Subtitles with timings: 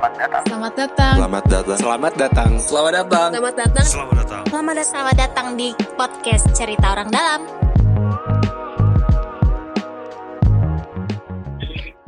[0.00, 0.44] Selamat datang.
[0.48, 1.14] Selamat datang.
[1.20, 1.76] Selamat datang.
[1.76, 2.50] Selamat datang.
[2.56, 3.20] Selamat datang.
[3.20, 3.36] Selamat datang.
[3.36, 3.84] Selamat datang.
[3.84, 4.88] Selamat datang.
[4.88, 7.40] Selamat datang di podcast Cerita Orang Dalam.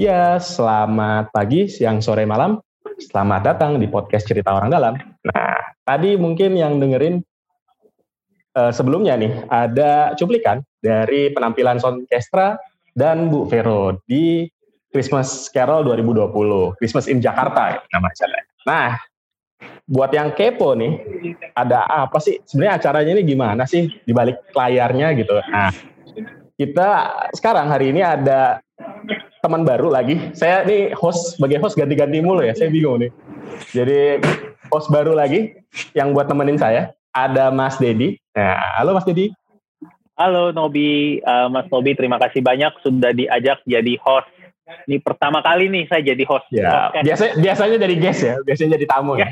[0.01, 2.65] Ya, selamat pagi, siang, sore, malam.
[2.97, 4.97] Selamat datang di podcast Cerita Orang Dalam.
[5.29, 7.21] Nah, tadi mungkin yang dengerin
[8.57, 12.57] uh, sebelumnya nih, ada cuplikan dari penampilan Soundcastra
[12.97, 14.49] dan Bu Vero di
[14.93, 18.45] Christmas Carol 2020, Christmas in Jakarta nama acaranya.
[18.69, 18.91] Nah,
[19.89, 21.01] buat yang kepo nih,
[21.57, 22.39] ada apa sih?
[22.45, 25.41] Sebenarnya acaranya ini gimana sih di balik layarnya gitu.
[25.49, 25.73] Nah,
[26.61, 26.89] kita
[27.33, 28.61] sekarang hari ini ada
[29.41, 30.31] teman baru lagi.
[30.37, 32.53] Saya nih host sebagai host ganti-ganti mulu ya.
[32.53, 33.11] Saya bingung nih.
[33.73, 34.21] Jadi
[34.69, 35.57] host baru lagi
[35.97, 38.21] yang buat temenin saya ada Mas Dedi.
[38.37, 39.33] Nah, halo Mas Dedi.
[40.13, 44.29] Halo Nobi, uh, Mas Nobi terima kasih banyak sudah diajak jadi host
[44.87, 46.47] ini pertama kali nih saya jadi host.
[46.55, 47.05] Ya, podcast.
[47.07, 49.29] biasa, biasanya jadi guest ya, biasanya jadi tamu ya.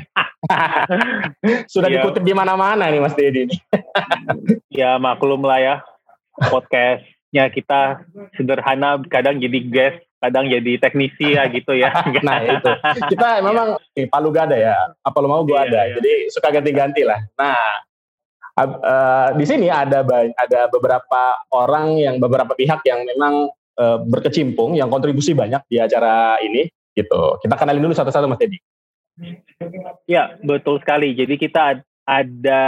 [1.73, 2.01] Sudah ya.
[2.01, 3.47] dikutip di mana-mana nih Mas Dedi.
[4.71, 5.75] ya maklum lah ya,
[6.51, 8.03] podcastnya kita
[8.35, 11.95] sederhana, kadang jadi guest, kadang jadi teknisi ya gitu ya.
[12.27, 12.71] nah itu,
[13.15, 15.95] kita memang eh, palu gada ya, apa lo mau gue ya, ada, ya.
[15.99, 17.23] jadi suka ganti-ganti lah.
[17.39, 17.59] Nah,
[18.59, 20.03] uh, di sini ada
[20.35, 26.39] ada beberapa orang yang beberapa pihak yang memang uh, berkecimpung yang kontribusi banyak di acara
[26.43, 27.39] ini gitu.
[27.39, 28.57] Kita kenalin dulu satu-satu Mas Teddy.
[30.07, 31.13] Ya, betul sekali.
[31.13, 32.63] Jadi kita ada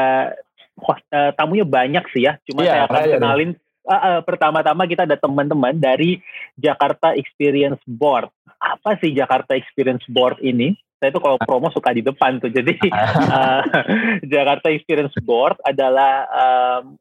[0.80, 2.40] host, uh, tamunya banyak sih ya.
[2.48, 3.52] Cuma ya, saya akan kenalin
[3.88, 6.20] uh, uh, pertama-tama kita ada teman-teman dari
[6.56, 8.32] Jakarta Experience Board.
[8.60, 10.76] Apa sih Jakarta Experience Board ini?
[11.04, 12.48] Saya itu kalau promo suka di depan tuh.
[12.48, 13.62] Jadi uh,
[14.34, 16.96] Jakarta Experience Board adalah um,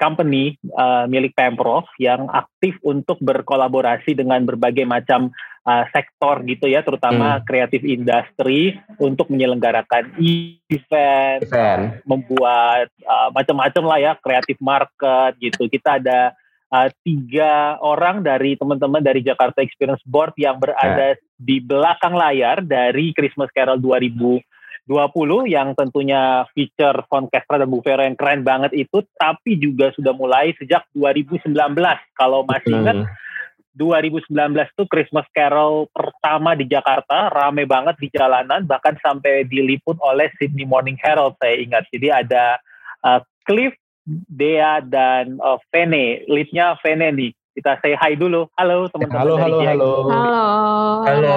[0.00, 5.28] company uh, milik Pemprov yang aktif untuk berkolaborasi dengan berbagai macam
[5.68, 7.94] uh, sektor gitu ya, terutama kreatif hmm.
[8.00, 12.00] industri untuk menyelenggarakan event, event.
[12.08, 15.68] membuat uh, macam-macam lah ya, kreatif market gitu.
[15.68, 16.32] Kita ada
[16.72, 21.20] uh, tiga orang dari teman-teman dari Jakarta Experience Board yang berada yeah.
[21.36, 24.40] di belakang layar dari Christmas Carol 2000
[24.88, 30.50] 20 yang tentunya feature Foncastra dan Bufero yang keren banget itu, tapi juga sudah mulai
[30.58, 31.54] sejak 2019.
[32.18, 33.10] Kalau masih ingat, hmm.
[33.78, 40.28] 2019 itu Christmas Carol pertama di Jakarta, rame banget di jalanan, bahkan sampai diliput oleh
[40.36, 41.86] Sydney Morning Herald saya ingat.
[41.94, 42.58] Jadi ada
[43.06, 43.72] uh, Cliff,
[44.10, 46.26] Dea, dan uh, Vene.
[46.26, 48.48] Leadnya Vene nih kita say hi dulu.
[48.56, 49.90] Halo teman-teman halo, halo, halo.
[50.08, 50.44] Halo.
[51.04, 51.28] Halo.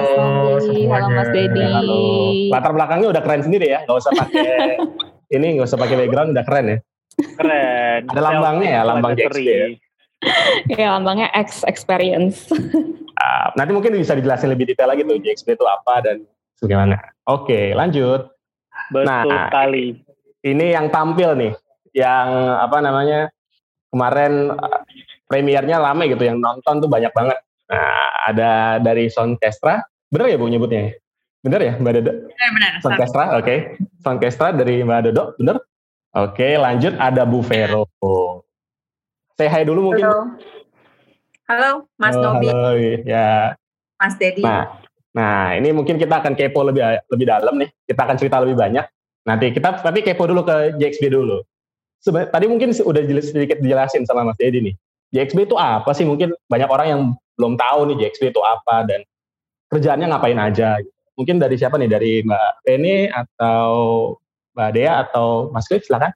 [0.56, 1.60] Mas Halo Mas Dedi.
[1.60, 2.00] Halo.
[2.48, 3.84] Latar belakangnya udah keren sendiri ya.
[3.84, 4.80] Gak usah pakai
[5.36, 6.78] ini gak usah pakai background udah keren ya.
[7.36, 8.00] Keren.
[8.08, 9.66] Ada lambangnya ya, lambang JXP ya.
[10.72, 12.48] ya lambangnya X Experience.
[13.20, 16.24] uh, nanti mungkin bisa dijelasin lebih detail lagi tuh JXP itu apa dan
[16.56, 16.96] bagaimana.
[17.28, 18.32] Oke, lanjut.
[18.88, 20.00] Betul nah, sekali.
[20.40, 21.52] Ini yang tampil nih,
[21.92, 22.28] yang
[22.64, 23.28] apa namanya
[23.92, 24.56] kemarin
[25.28, 27.38] premiernya lama gitu yang nonton tuh banyak banget.
[27.68, 29.80] Nah, ada dari Soundcastra.
[30.12, 30.94] Bener ya Bu nyebutnya?
[31.44, 32.12] Bener ya Mbak Dodo?
[32.28, 32.72] Bener, bener.
[32.80, 33.44] Soundcastra, oke.
[33.44, 33.58] Okay.
[34.00, 35.56] Soundcastra dari Mbak Dodo, bener?
[36.14, 37.90] Oke, okay, lanjut ada Bu Vero.
[39.34, 40.06] Say hi dulu mungkin.
[40.06, 40.30] Halo,
[41.50, 42.46] halo Mas oh, Nobi.
[42.48, 42.70] Halo,
[43.02, 43.58] ya.
[43.98, 44.46] Mas Dedi.
[44.46, 44.78] Nah,
[45.10, 47.68] nah, ini mungkin kita akan kepo lebih lebih dalam nih.
[47.82, 48.86] Kita akan cerita lebih banyak.
[49.26, 51.42] Nanti kita tapi kepo dulu ke JXB dulu.
[51.98, 54.74] Seben, tadi mungkin udah sedikit dijelasin sama Mas Dedi nih.
[55.14, 56.02] JXB itu apa sih?
[56.02, 57.00] Mungkin banyak orang yang
[57.38, 59.00] belum tahu nih JXB itu apa dan
[59.70, 60.82] kerjaannya ngapain aja.
[61.14, 61.86] Mungkin dari siapa nih?
[61.86, 63.70] Dari Mbak Rene atau
[64.58, 66.10] Mbak Dea atau Mas Cliff silakan.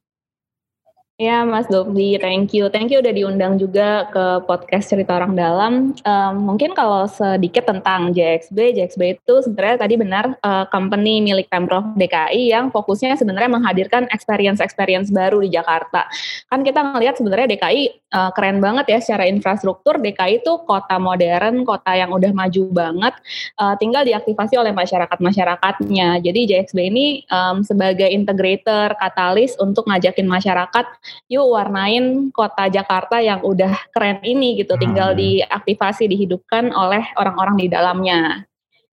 [1.18, 2.70] Ya Mas Dobli, thank you.
[2.70, 5.90] Thank you udah diundang juga ke podcast Cerita Orang Dalam.
[6.06, 11.98] Um, mungkin kalau sedikit tentang JXB, JXB itu sebenarnya tadi benar uh, company milik Pemprov
[11.98, 16.06] DKI yang fokusnya sebenarnya menghadirkan experience-experience baru di Jakarta.
[16.54, 19.98] Kan kita ngelihat sebenarnya DKI uh, keren banget ya secara infrastruktur.
[19.98, 23.18] DKI itu kota modern, kota yang udah maju banget,
[23.58, 26.22] uh, tinggal diaktifasi oleh masyarakat-masyarakatnya.
[26.22, 30.86] Jadi JXB ini um, sebagai integrator, katalis untuk ngajakin masyarakat
[31.28, 35.20] yuk warnain kota Jakarta yang udah keren ini gitu, tinggal hmm.
[35.20, 38.48] diaktifasi, dihidupkan oleh orang-orang di dalamnya.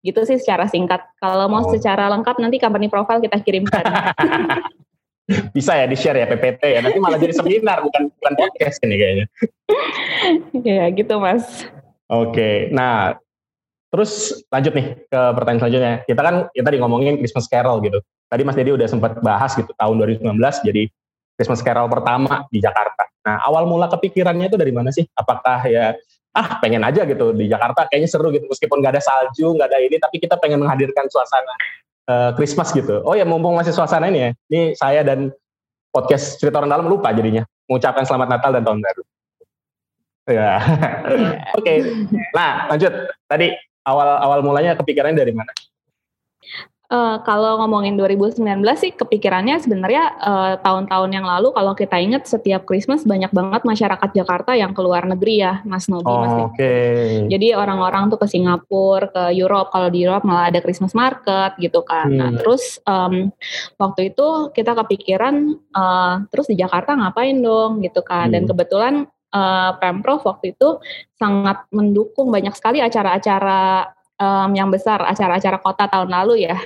[0.04, 1.00] Gitu sih secara singkat.
[1.16, 1.72] Kalau mau oh.
[1.72, 3.84] secara lengkap nanti company profile kita kirimkan.
[5.56, 6.80] Bisa ya di share ya PPT ya.
[6.84, 9.26] Nanti malah jadi seminar bukan bukan podcast ini kayaknya.
[10.68, 11.64] ya gitu mas.
[12.12, 13.16] Oke, nah
[13.88, 15.92] terus lanjut nih ke pertanyaan selanjutnya.
[16.04, 18.04] Kita kan kita tadi ngomongin Christmas Carol gitu.
[18.28, 20.36] Tadi Mas Dedi udah sempat bahas gitu tahun 2019
[20.66, 20.82] jadi
[21.34, 23.10] Christmas Carol pertama di Jakarta.
[23.24, 25.02] Nah, awal mula kepikirannya itu dari mana sih?
[25.16, 25.96] Apakah ya
[26.34, 29.78] ah pengen aja gitu di Jakarta kayaknya seru gitu meskipun nggak ada salju nggak ada
[29.78, 31.54] ini tapi kita pengen menghadirkan suasana
[32.10, 33.02] uh, Christmas gitu.
[33.06, 34.30] Oh ya mumpung masih suasana ini ya.
[34.50, 35.30] Ini saya dan
[35.94, 39.02] podcast cerita orang dalam lupa jadinya mengucapkan selamat Natal dan tahun baru.
[40.24, 40.52] Ya.
[41.58, 41.62] Oke.
[41.62, 41.76] okay.
[42.32, 42.92] Nah, lanjut.
[43.28, 43.52] Tadi
[43.84, 45.52] awal awal mulanya kepikirannya dari mana?
[46.94, 48.38] Uh, kalau ngomongin 2019
[48.78, 54.14] sih kepikirannya sebenarnya uh, tahun-tahun yang lalu kalau kita ingat setiap Christmas banyak banget masyarakat
[54.14, 56.30] Jakarta yang keluar negeri ya Mas Nobi oh, Mas.
[56.38, 56.54] Oke.
[56.54, 57.26] Okay.
[57.26, 59.74] Jadi orang-orang tuh ke Singapura, ke Europe.
[59.74, 62.14] Kalau di Europe malah ada Christmas market gitu kan.
[62.14, 62.38] Nah, hmm.
[62.38, 63.34] Nah terus um,
[63.74, 65.34] waktu itu kita kepikiran
[65.74, 68.30] uh, terus di Jakarta ngapain dong gitu kan.
[68.30, 68.38] Hmm.
[68.38, 68.94] Dan kebetulan
[69.34, 70.78] uh, pemprov waktu itu
[71.18, 73.90] sangat mendukung banyak sekali acara-acara
[74.24, 76.56] um, yang besar acara-acara kota tahun lalu ya.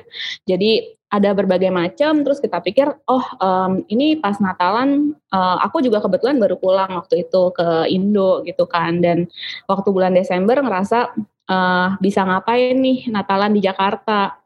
[0.47, 2.23] Jadi ada berbagai macam.
[2.23, 7.27] Terus kita pikir, oh um, ini pas Natalan, uh, aku juga kebetulan baru pulang waktu
[7.27, 9.03] itu ke Indo gitu kan.
[9.03, 9.27] Dan
[9.67, 11.19] waktu bulan Desember ngerasa
[11.51, 14.39] uh, bisa ngapain nih Natalan di Jakarta.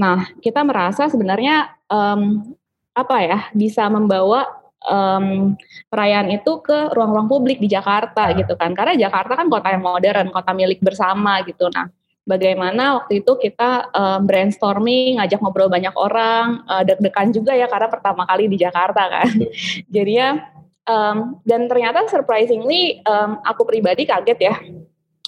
[0.00, 2.42] Nah kita merasa sebenarnya um,
[2.96, 4.48] apa ya bisa membawa
[4.88, 5.52] um,
[5.90, 10.32] perayaan itu ke ruang-ruang publik di Jakarta gitu kan karena Jakarta kan kota yang modern
[10.32, 11.90] kota milik bersama gitu nah
[12.26, 17.88] bagaimana waktu itu kita uh, brainstorming, ngajak ngobrol banyak orang, uh, deg-degan juga ya karena
[17.88, 19.30] pertama kali di Jakarta kan.
[19.94, 20.42] Jadi ya,
[20.90, 24.54] um, dan ternyata surprisingly um, aku pribadi kaget ya.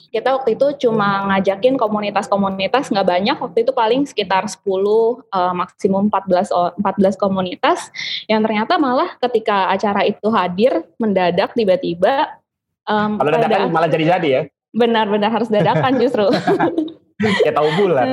[0.09, 6.09] Kita waktu itu cuma ngajakin komunitas-komunitas nggak banyak, waktu itu paling sekitar 10 uh, maksimum
[6.09, 6.81] 14 14
[7.21, 7.93] komunitas
[8.25, 12.41] yang ternyata malah ketika acara itu hadir mendadak tiba-tiba
[12.89, 16.29] um, kalau dadakan malah jadi-jadi ya Benar-benar harus dadakan justru.
[17.47, 18.07] ya tahu bulat.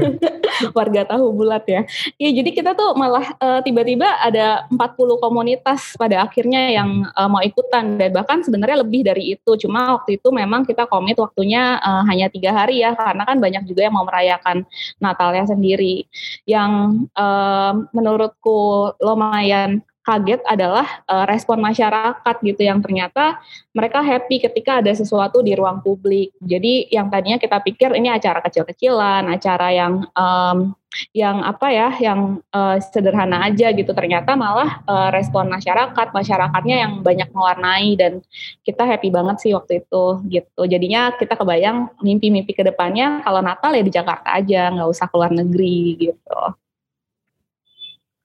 [0.76, 1.84] Warga tahu bulat ya.
[2.16, 7.44] Iya jadi kita tuh malah uh, tiba-tiba ada 40 komunitas pada akhirnya yang uh, mau
[7.44, 9.50] ikutan dan bahkan sebenarnya lebih dari itu.
[9.60, 13.62] Cuma waktu itu memang kita komit waktunya uh, hanya tiga hari ya karena kan banyak
[13.68, 14.64] juga yang mau merayakan
[15.04, 16.08] Natalnya sendiri.
[16.48, 23.40] Yang uh, menurutku lumayan kaget adalah uh, respon masyarakat gitu yang ternyata
[23.72, 26.36] mereka happy ketika ada sesuatu di ruang publik.
[26.44, 30.76] Jadi yang tadinya kita pikir ini acara kecil-kecilan, acara yang um,
[31.16, 33.96] yang apa ya, yang uh, sederhana aja gitu.
[33.96, 38.20] Ternyata malah uh, respon masyarakat, masyarakatnya yang banyak mewarnai dan
[38.62, 40.62] kita happy banget sih waktu itu gitu.
[40.68, 45.32] Jadinya kita kebayang mimpi-mimpi ke depannya kalau Natal ya di Jakarta aja, nggak usah keluar
[45.32, 46.40] negeri gitu.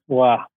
[0.09, 0.49] Wah,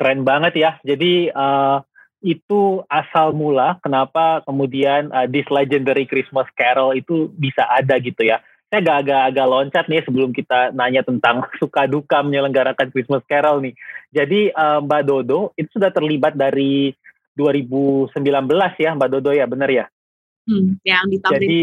[0.00, 0.70] keren banget ya.
[0.80, 1.84] Jadi uh,
[2.24, 8.40] itu asal mula kenapa kemudian uh, this legendary Christmas Carol itu bisa ada gitu ya.
[8.72, 13.76] Saya agak-agak loncat nih sebelum kita nanya tentang suka duka menyelenggarakan Christmas Carol nih.
[14.08, 16.96] Jadi uh, Mbak Dodo itu sudah terlibat dari
[17.36, 18.16] 2019
[18.80, 19.84] ya Mbak Dodo ya, benar ya?
[20.48, 21.60] Hmm, yang di Jadi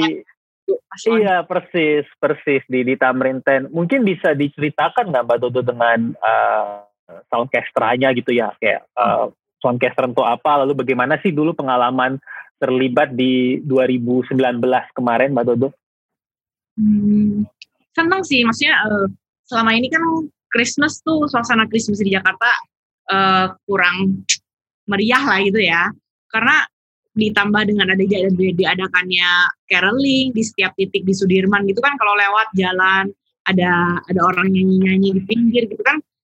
[1.07, 3.72] Iya persis persis di di Tamrin Ten.
[3.72, 6.87] Mungkin bisa diceritakan nggak Mbak Dodo dengan uh,
[7.31, 9.31] soundcasternya gitu ya kayak uh,
[9.63, 12.19] soundcaster untuk apa lalu bagaimana sih dulu pengalaman
[12.57, 14.38] terlibat di 2019
[14.98, 15.69] kemarin Mbak Dodo?
[16.77, 17.45] Hmm,
[17.94, 19.07] senang sih maksudnya uh,
[19.48, 20.04] selama ini kan
[20.51, 22.50] Christmas tuh suasana Christmas di Jakarta
[23.09, 24.25] uh, kurang
[24.88, 25.89] meriah lah gitu ya
[26.30, 26.63] karena
[27.18, 28.04] ditambah dengan ada
[28.38, 29.30] diadakannya
[29.65, 33.09] caroling di setiap titik di Sudirman gitu kan kalau lewat jalan
[33.49, 36.17] ada ada orang nyanyi nyanyi di pinggir gitu kan Eh,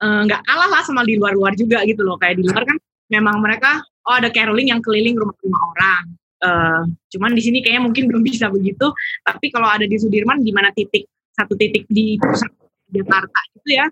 [0.00, 2.20] nggak uh, kalah lah sama di luar-luar juga gitu loh.
[2.20, 2.76] Kayak di luar kan
[3.08, 6.04] memang mereka oh ada caroling yang keliling rumah-rumah orang.
[6.36, 8.92] Uh, cuman di sini kayaknya mungkin belum bisa begitu.
[9.24, 12.52] Tapi kalau ada di Sudirman di mana titik satu titik di pusat
[12.92, 13.86] Jakarta itu ya?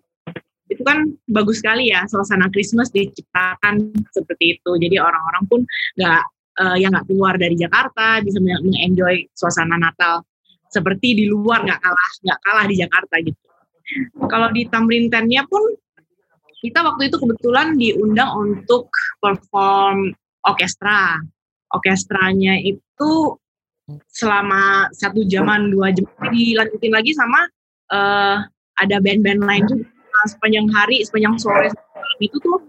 [0.64, 4.70] Itu kan bagus sekali ya suasana Christmas diciptakan seperti itu.
[4.80, 5.60] Jadi orang-orang pun
[5.96, 6.22] nggak
[6.60, 10.24] uh, yang nggak keluar dari Jakarta bisa mengenjoy suasana Natal
[10.72, 13.40] seperti di luar nggak kalah nggak kalah di Jakarta gitu.
[14.26, 15.60] Kalau di Tamrin Tennya pun
[16.64, 18.88] kita waktu itu kebetulan diundang untuk
[19.20, 20.16] perform
[20.48, 21.20] orkestra.
[21.68, 23.36] Orkestranya itu
[24.08, 26.08] selama satu jaman dua jam.
[26.32, 27.44] Dilanjutin lagi sama
[27.92, 28.40] uh,
[28.80, 29.84] ada band-band lain juga.
[29.84, 31.68] Nah, sepanjang hari sepanjang sore
[32.22, 32.62] itu tuh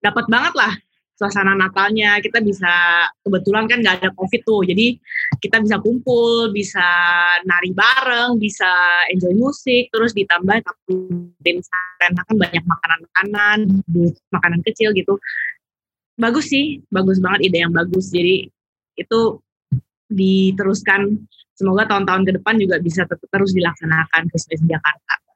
[0.00, 0.72] dapat banget lah
[1.20, 4.96] suasana Natalnya kita bisa kebetulan kan nggak ada covid tuh jadi
[5.36, 6.80] kita bisa kumpul bisa
[7.44, 8.72] nari bareng bisa
[9.12, 10.64] enjoy musik terus ditambah
[11.44, 11.60] tim
[12.00, 13.58] karena kan banyak makanan-makanan
[14.32, 15.20] makanan kecil gitu.
[16.16, 18.08] Bagus sih bagus banget ide yang bagus.
[18.08, 18.48] Jadi
[18.96, 19.20] itu
[20.08, 21.20] diteruskan
[21.52, 25.29] semoga tahun-tahun ke depan juga bisa tetap terus dilaksanakan Christmas Jakarta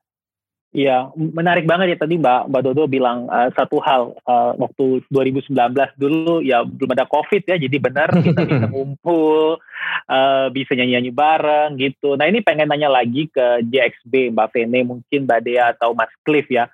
[0.74, 5.54] Iya, menarik banget ya tadi Mbak Mbak Dodo bilang uh, satu hal uh, waktu 2019
[5.94, 9.62] dulu ya belum ada COVID ya, jadi benar kita bisa ngumpul,
[10.10, 12.18] uh, bisa nyanyi-nyanyi bareng gitu.
[12.18, 16.50] Nah ini pengen nanya lagi ke JXB Mbak Vene, mungkin Mbak Dea atau Mas Cliff
[16.50, 16.66] ya.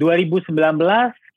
[0.00, 0.56] 2019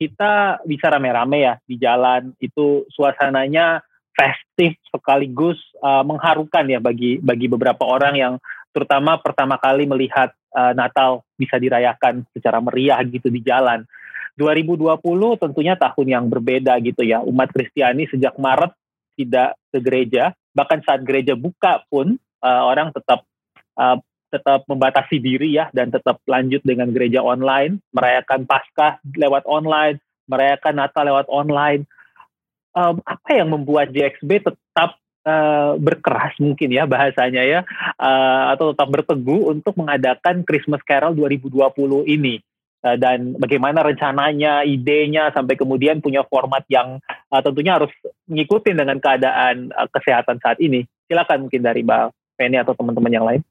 [0.00, 3.84] kita bisa rame-rame ya di jalan, itu suasananya
[4.16, 8.34] festif sekaligus uh, mengharukan ya bagi bagi beberapa orang yang
[8.76, 13.88] terutama pertama kali melihat uh, Natal bisa dirayakan secara meriah gitu di jalan.
[14.36, 15.00] 2020
[15.40, 17.24] tentunya tahun yang berbeda gitu ya.
[17.24, 18.76] Umat Kristiani sejak Maret
[19.16, 23.24] tidak ke gereja, bahkan saat gereja buka pun uh, orang tetap
[23.80, 23.96] uh,
[24.28, 29.96] tetap membatasi diri ya dan tetap lanjut dengan gereja online, merayakan Paskah lewat online,
[30.28, 31.88] merayakan Natal lewat online.
[32.76, 37.60] Um, apa yang membuat JXB tetap uh, berkeras mungkin ya bahasanya ya
[37.98, 42.38] uh, atau tetap berteguh untuk mengadakan Christmas Carol 2020 ini
[42.86, 47.02] uh, dan bagaimana rencananya, idenya sampai kemudian punya format yang
[47.34, 47.90] uh, tentunya harus
[48.30, 50.86] mengikuti dengan keadaan uh, kesehatan saat ini.
[51.10, 53.42] Silakan mungkin dari Mbak Penny atau teman-teman yang lain.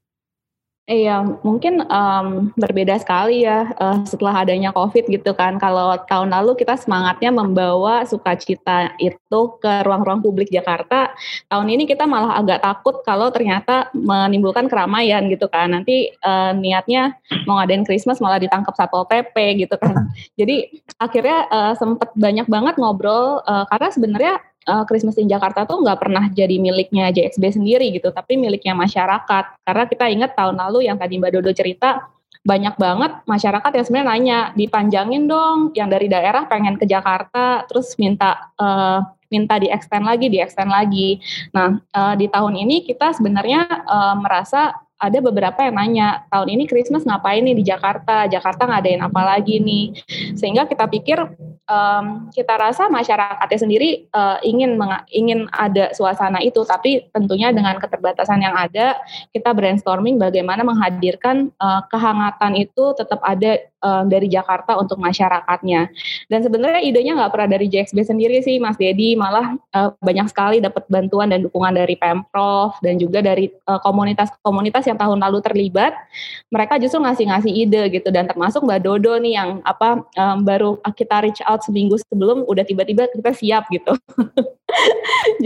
[0.86, 5.58] Iya, mungkin um, berbeda sekali ya uh, setelah adanya COVID gitu kan.
[5.58, 11.10] Kalau tahun lalu kita semangatnya membawa sukacita itu ke ruang-ruang publik Jakarta,
[11.50, 15.74] tahun ini kita malah agak takut kalau ternyata menimbulkan keramaian gitu kan.
[15.74, 17.18] Nanti uh, niatnya
[17.50, 20.06] mau ngadain Christmas malah ditangkap Satpol PP gitu kan.
[20.38, 20.70] Jadi
[21.02, 24.34] akhirnya uh, sempet banyak banget ngobrol uh, karena sebenarnya
[24.66, 29.44] uh, Christmas in Jakarta tuh nggak pernah jadi miliknya JXB sendiri gitu, tapi miliknya masyarakat.
[29.62, 32.10] Karena kita ingat tahun lalu yang tadi Mbak Dodo cerita,
[32.46, 37.98] banyak banget masyarakat yang sebenarnya nanya, dipanjangin dong, yang dari daerah pengen ke Jakarta, terus
[37.98, 41.18] minta uh, minta di extend lagi, di extend lagi.
[41.50, 46.64] Nah, uh, di tahun ini kita sebenarnya uh, merasa ada beberapa yang nanya tahun ini
[46.64, 48.24] Christmas ngapain nih di Jakarta?
[48.24, 49.92] Jakarta ngadain apa lagi nih?
[50.32, 51.20] Sehingga kita pikir
[51.68, 54.80] um, kita rasa masyarakatnya sendiri uh, ingin
[55.12, 56.64] ingin ada suasana itu.
[56.64, 58.96] Tapi tentunya dengan keterbatasan yang ada
[59.36, 65.86] kita brainstorming bagaimana menghadirkan uh, kehangatan itu tetap ada uh, dari Jakarta untuk masyarakatnya.
[66.26, 69.14] Dan sebenarnya idenya nggak pernah dari JXB sendiri sih Mas Dedi.
[69.14, 74.98] Malah uh, banyak sekali dapat bantuan dan dukungan dari pemprov dan juga dari komunitas-komunitas yang
[74.98, 75.94] tahun lalu terlibat,
[76.50, 78.10] mereka justru ngasih-ngasih ide gitu.
[78.10, 82.64] Dan termasuk Mbak Dodo nih yang apa um, baru kita reach out seminggu sebelum udah
[82.66, 83.94] tiba-tiba kita siap gitu.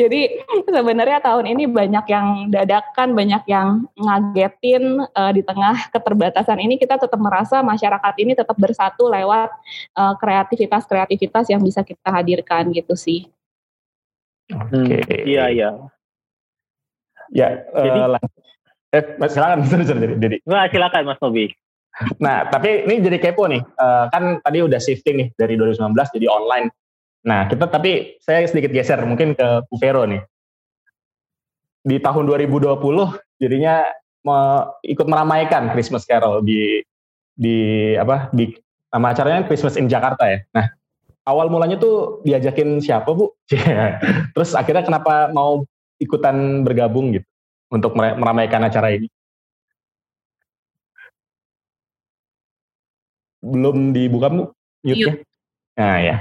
[0.00, 6.80] Jadi sebenarnya tahun ini banyak yang dadakan, banyak yang ngagetin uh, di tengah keterbatasan ini.
[6.80, 9.50] Kita tetap merasa masyarakat ini tetap bersatu lewat
[9.96, 13.30] uh, kreativitas-kreativitas yang bisa kita hadirkan gitu sih.
[14.50, 15.00] Oke.
[15.02, 15.20] Okay.
[15.22, 15.70] Hmm, iya, iya.
[17.30, 18.18] Ya, Jadi, uh,
[18.90, 19.62] Eh, silakan,
[20.22, 20.36] jadi.
[20.50, 21.46] Nah, silakan Mas Nobi.
[22.18, 23.62] Nah, tapi ini jadi kepo nih.
[23.78, 26.66] Uh, kan tadi udah shifting nih dari 2019 jadi online.
[27.22, 30.22] Nah, kita tapi saya sedikit geser mungkin ke Vero nih.
[31.86, 32.66] Di tahun 2020
[33.38, 33.86] jadinya
[34.26, 34.36] me,
[34.84, 36.82] ikut meramaikan Christmas Carol di
[37.40, 38.52] di apa di
[38.92, 40.44] nama acaranya Christmas in Jakarta ya.
[40.52, 40.68] Nah,
[41.24, 43.32] awal mulanya tuh diajakin siapa Bu?
[44.36, 45.64] Terus akhirnya kenapa mau
[45.96, 47.24] ikutan bergabung gitu?
[47.70, 49.06] untuk meramaikan acara ini?
[53.40, 54.52] Belum dibuka Bu
[54.84, 55.24] mute
[55.78, 56.16] Nah ya.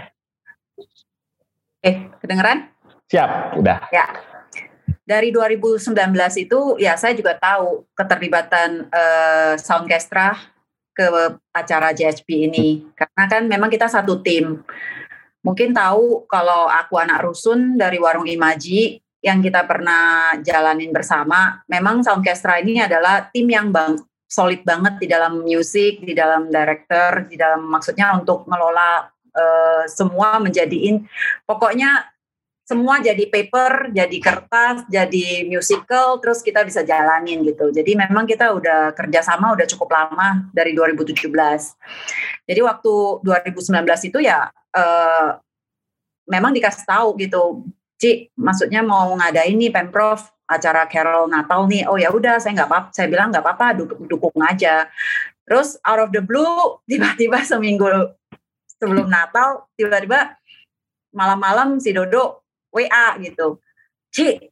[1.84, 2.72] Eh, kedengeran?
[3.12, 3.92] Siap, udah.
[3.92, 4.08] Ya.
[5.04, 5.90] Dari 2019
[6.38, 10.38] itu ya saya juga tahu keterlibatan uh, Soundcastra
[11.00, 11.08] ke
[11.56, 12.84] acara JSP ini.
[12.92, 14.60] Karena kan memang kita satu tim.
[15.40, 22.04] Mungkin tahu kalau aku anak rusun dari Warung Imaji, yang kita pernah jalanin bersama, memang
[22.04, 27.36] Soundcastra ini adalah tim yang bang, solid banget di dalam musik, di dalam director, di
[27.36, 31.04] dalam maksudnya untuk ngelola uh, semua menjadiin
[31.44, 32.19] pokoknya
[32.70, 37.74] semua jadi paper, jadi kertas, jadi musical, terus kita bisa jalanin gitu.
[37.74, 41.34] Jadi memang kita udah kerjasama udah cukup lama dari 2017.
[42.46, 42.94] Jadi waktu
[43.26, 43.74] 2019
[44.14, 45.30] itu ya uh,
[46.30, 47.66] memang dikasih tahu gitu
[48.00, 51.90] Ci, maksudnya mau ngadain nih pemprov acara Carol Natal nih.
[51.90, 54.88] Oh ya udah, saya nggak apa, saya bilang nggak apa-apa, dukung, dukung aja.
[55.44, 58.14] Terus out of the blue, tiba-tiba seminggu
[58.78, 60.38] sebelum Natal, tiba-tiba
[61.12, 62.39] malam-malam si Dodo
[62.74, 63.62] WA gitu.
[64.10, 64.50] Ci,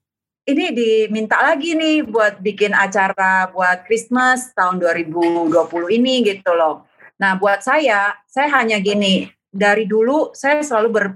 [0.48, 5.52] ini diminta lagi nih buat bikin acara buat Christmas tahun 2020
[5.98, 6.88] ini gitu loh.
[7.18, 11.08] Nah buat saya, saya hanya gini, dari dulu saya selalu ber,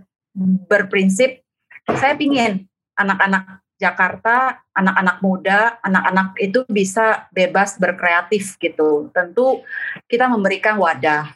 [0.68, 1.42] berprinsip
[1.88, 2.66] saya pingin
[2.98, 9.10] anak-anak Jakarta, anak-anak muda, anak-anak itu bisa bebas berkreatif gitu.
[9.10, 9.66] Tentu
[10.06, 11.34] kita memberikan wadah.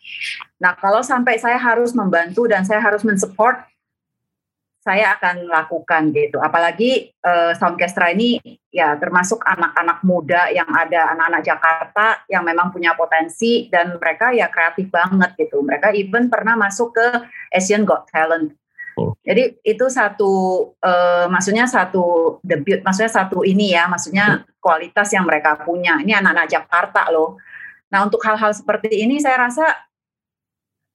[0.62, 3.66] Nah, kalau sampai saya harus membantu dan saya harus mensupport,
[4.86, 6.38] saya akan lakukan gitu.
[6.38, 8.38] Apalagi uh, Soundcastra ini
[8.70, 14.46] ya termasuk anak-anak muda yang ada anak-anak Jakarta yang memang punya potensi dan mereka ya
[14.54, 15.66] kreatif banget gitu.
[15.66, 17.08] Mereka even pernah masuk ke
[17.50, 18.54] Asian Got Talent
[18.96, 19.12] Oh.
[19.28, 20.32] Jadi itu satu,
[20.80, 26.00] uh, maksudnya satu debut, maksudnya satu ini ya, maksudnya kualitas yang mereka punya.
[26.00, 27.36] Ini anak-anak Jakarta loh.
[27.92, 29.68] Nah untuk hal-hal seperti ini saya rasa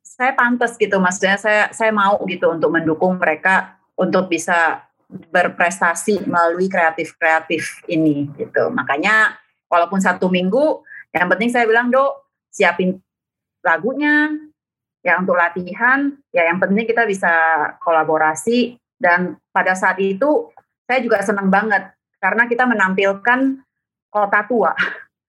[0.01, 6.71] saya pantas gitu, maksudnya saya saya mau gitu untuk mendukung mereka untuk bisa berprestasi melalui
[6.73, 8.73] kreatif-kreatif ini gitu.
[8.73, 9.37] Makanya
[9.69, 10.81] walaupun satu minggu,
[11.13, 12.97] yang penting saya bilang dok siapin
[13.61, 14.33] lagunya,
[15.01, 17.33] ya untuk latihan ya yang penting kita bisa
[17.81, 20.53] kolaborasi dan pada saat itu
[20.85, 21.89] saya juga senang banget
[22.21, 23.65] karena kita menampilkan
[24.13, 24.73] kota tua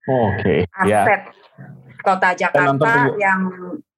[0.01, 0.67] Oke.
[0.67, 0.83] Okay.
[0.83, 1.07] Ya.
[1.07, 1.71] Aset yeah.
[2.03, 3.41] kota Jakarta yang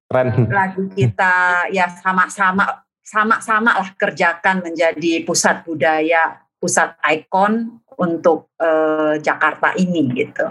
[0.06, 0.46] Keren.
[0.46, 9.76] lagi kita ya sama-sama sama-sama lah kerjakan menjadi pusat budaya, pusat ikon untuk uh, Jakarta
[9.76, 10.48] ini gitu.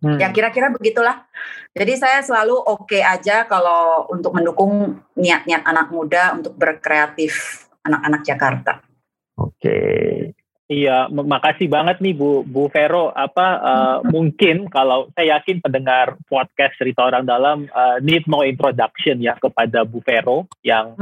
[0.00, 0.16] Hmm.
[0.16, 1.26] Ya kira-kira begitulah.
[1.76, 8.22] Jadi saya selalu oke okay aja kalau untuk mendukung niat-niat anak muda untuk berkreatif anak-anak
[8.24, 8.72] Jakarta.
[9.36, 9.52] Oke.
[9.60, 10.15] Okay.
[10.66, 13.14] Iya, makasih banget nih Bu Bu Vero.
[13.14, 19.22] Apa uh, mungkin kalau saya yakin pendengar podcast cerita orang dalam uh, need no introduction
[19.22, 20.98] ya kepada Bu Vero yang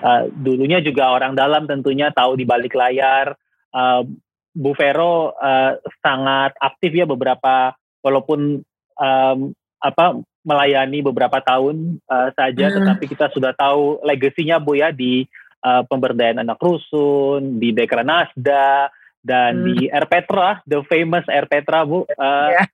[0.00, 3.36] uh, dulunya juga orang dalam tentunya tahu di balik layar.
[3.68, 4.08] Uh,
[4.56, 8.64] Bu Vero uh, sangat aktif ya beberapa walaupun
[8.96, 9.38] um,
[9.76, 12.74] apa melayani beberapa tahun uh, saja, hmm.
[12.80, 15.28] tetapi kita sudah tahu legasinya Bu ya di
[15.68, 18.88] uh, pemberdayaan anak rusun, di Dekranasda
[19.22, 19.66] dan hmm.
[19.66, 22.04] di Air Petra, the famous Air Petra Bu.
[22.18, 22.66] Uh, yeah.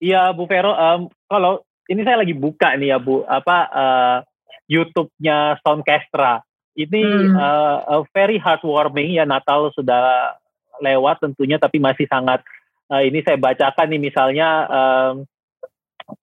[0.00, 4.18] Iya Bu Vero, um, kalau ini saya lagi buka nih ya Bu, apa uh,
[4.64, 6.40] YouTube-nya Soundcastra.
[6.72, 7.36] Ini hmm.
[7.36, 10.36] uh, very heartwarming ya Natal sudah
[10.80, 12.40] lewat tentunya, tapi masih sangat
[12.88, 15.14] uh, ini saya bacakan nih misalnya um,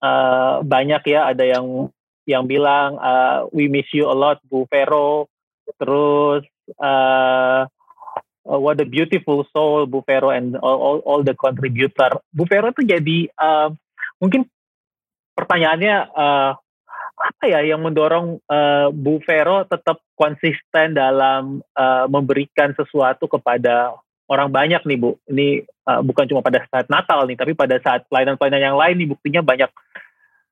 [0.02, 1.88] uh, banyak ya ada yang
[2.28, 5.32] yang bilang uh, we miss you a lot Bu Vero
[5.80, 6.44] terus
[6.76, 7.64] uh,
[8.48, 12.88] what a beautiful soul Bu Vero and all, all, all the contributor Bu Vero itu
[12.88, 13.68] jadi uh,
[14.16, 14.48] mungkin
[15.36, 16.52] pertanyaannya uh,
[17.18, 23.92] apa ya yang mendorong uh, Bu Vero tetap konsisten dalam uh, memberikan sesuatu kepada
[24.30, 25.20] orang banyak nih Bu.
[25.28, 29.08] Ini uh, bukan cuma pada saat Natal nih, tapi pada saat pelayanan-pelayanan yang lain nih
[29.10, 29.70] buktinya banyak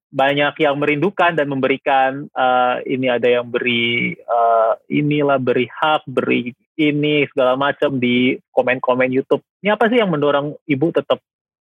[0.06, 6.56] banyak yang merindukan dan memberikan uh, ini ada yang beri uh, inilah beri hak, beri
[6.76, 9.42] ini segala macam di komen-komen YouTube.
[9.64, 11.18] Ini apa sih yang mendorong Ibu tetap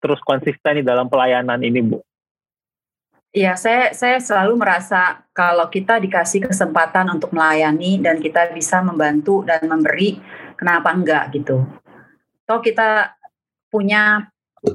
[0.02, 1.98] terus konsisten di dalam pelayanan ini, Bu?
[3.32, 9.44] Iya, saya saya selalu merasa kalau kita dikasih kesempatan untuk melayani dan kita bisa membantu
[9.44, 10.16] dan memberi,
[10.56, 11.64] kenapa enggak gitu
[12.46, 13.18] toh kita
[13.68, 14.30] punya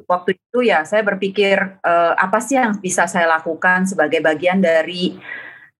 [0.05, 5.15] waktu itu ya saya berpikir uh, apa sih yang bisa saya lakukan sebagai bagian dari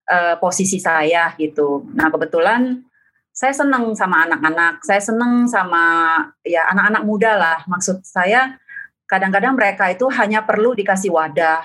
[0.08, 1.86] uh, posisi saya gitu.
[1.94, 2.82] Nah kebetulan
[3.32, 5.84] saya senang sama anak-anak, saya senang sama
[6.44, 7.58] ya anak-anak muda lah.
[7.66, 8.60] Maksud saya
[9.08, 11.64] kadang-kadang mereka itu hanya perlu dikasih wadah.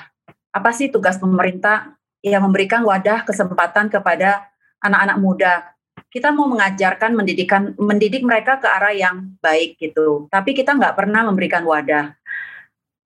[0.55, 1.95] Apa sih tugas pemerintah?
[2.25, 4.51] Ya memberikan wadah kesempatan kepada
[4.83, 5.77] anak-anak muda
[6.17, 11.29] kita mau mengajarkan mendidikan mendidik mereka ke arah yang baik gitu tapi kita nggak pernah
[11.29, 12.17] memberikan wadah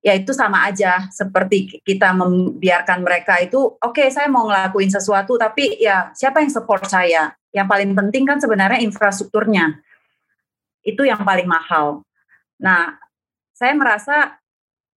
[0.01, 5.35] ya itu sama aja seperti kita membiarkan mereka itu oke okay, saya mau ngelakuin sesuatu
[5.35, 9.79] tapi ya siapa yang support saya yang paling penting kan sebenarnya infrastrukturnya
[10.87, 12.03] itu yang paling mahal
[12.61, 12.99] nah
[13.57, 14.41] saya merasa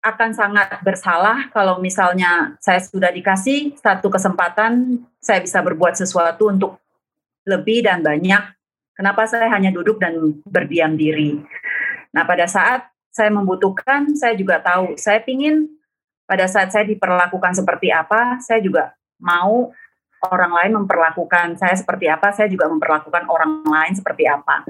[0.01, 6.81] akan sangat bersalah kalau misalnya saya sudah dikasih satu kesempatan saya bisa berbuat sesuatu untuk
[7.45, 8.41] lebih dan banyak.
[8.93, 11.41] Kenapa saya hanya duduk dan berdiam diri?
[12.13, 14.93] Nah, pada saat saya membutuhkan, saya juga tahu.
[14.99, 15.69] Saya ingin
[16.29, 19.73] pada saat saya diperlakukan seperti apa, saya juga mau
[20.29, 24.61] orang lain memperlakukan saya seperti apa, saya juga memperlakukan orang lain seperti apa.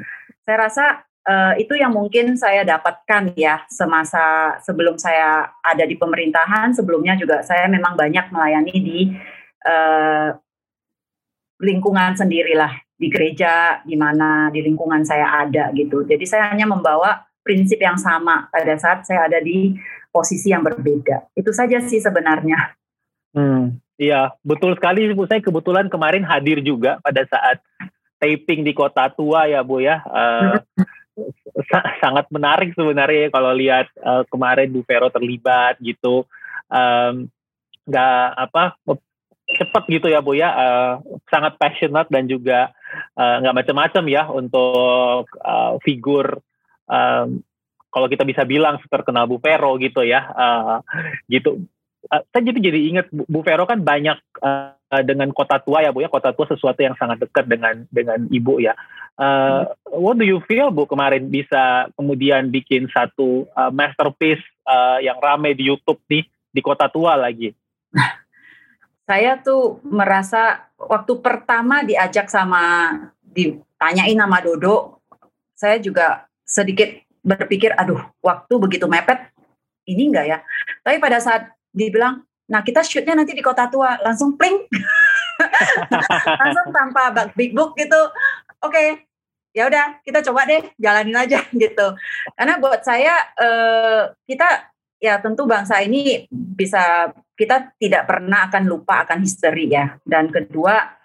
[0.48, 0.86] Saya rasa
[1.28, 6.72] uh, itu yang mungkin saya dapatkan ya semasa sebelum saya ada di pemerintahan.
[6.72, 9.00] Sebelumnya juga saya memang banyak melayani di
[9.68, 10.32] uh,
[11.62, 16.06] lingkungan sendirilah di gereja di mana di lingkungan saya ada gitu.
[16.06, 19.74] Jadi saya hanya membawa prinsip yang sama pada saat saya ada di
[20.14, 21.34] posisi yang berbeda.
[21.34, 22.78] Itu saja sih sebenarnya.
[23.32, 25.30] Hmm, iya, betul sekali Bu.
[25.30, 27.62] Saya kebetulan kemarin hadir juga pada saat
[28.18, 30.02] taping di Kota Tua ya Bu ya.
[30.10, 30.58] Uh,
[32.02, 36.26] sangat menarik sebenarnya kalau lihat uh, kemarin Bu Vero terlibat gitu
[36.72, 37.28] um,
[37.92, 38.80] apa
[39.52, 40.94] cepat gitu ya Bu ya uh,
[41.28, 42.72] sangat passionate dan juga
[43.20, 46.40] nggak uh, macam-macam ya untuk uh, figur
[46.88, 47.44] um,
[47.92, 50.80] kalau kita bisa bilang terkenal Bu Vero gitu ya uh,
[51.28, 51.68] gitu
[52.12, 54.76] uh, saya jadi jadi ingat Bu, Bu Vero kan banyak uh,
[55.08, 56.12] dengan kota tua ya Bu ya.
[56.12, 58.76] Kota tua sesuatu yang sangat dekat dengan dengan Ibu ya.
[59.16, 65.18] Uh, what do you feel Bu kemarin bisa kemudian bikin satu uh, masterpiece uh, yang
[65.24, 67.56] rame di YouTube nih di kota tua lagi?
[69.10, 75.02] Saya tuh merasa waktu pertama diajak sama ditanyain nama Dodo
[75.62, 76.90] saya juga sedikit
[77.22, 79.30] berpikir, aduh, waktu begitu mepet,
[79.86, 80.38] ini enggak ya.
[80.82, 84.68] Tapi pada saat dibilang, nah kita shootnya nanti di kota tua, langsung pling,
[86.42, 87.98] langsung tanpa big book gitu.
[88.62, 88.88] Oke, okay,
[89.52, 91.88] ya udah kita coba deh jalanin aja gitu.
[92.36, 99.04] Karena buat saya eh, kita ya tentu bangsa ini bisa kita tidak pernah akan lupa
[99.08, 99.98] akan history ya.
[100.06, 101.02] Dan kedua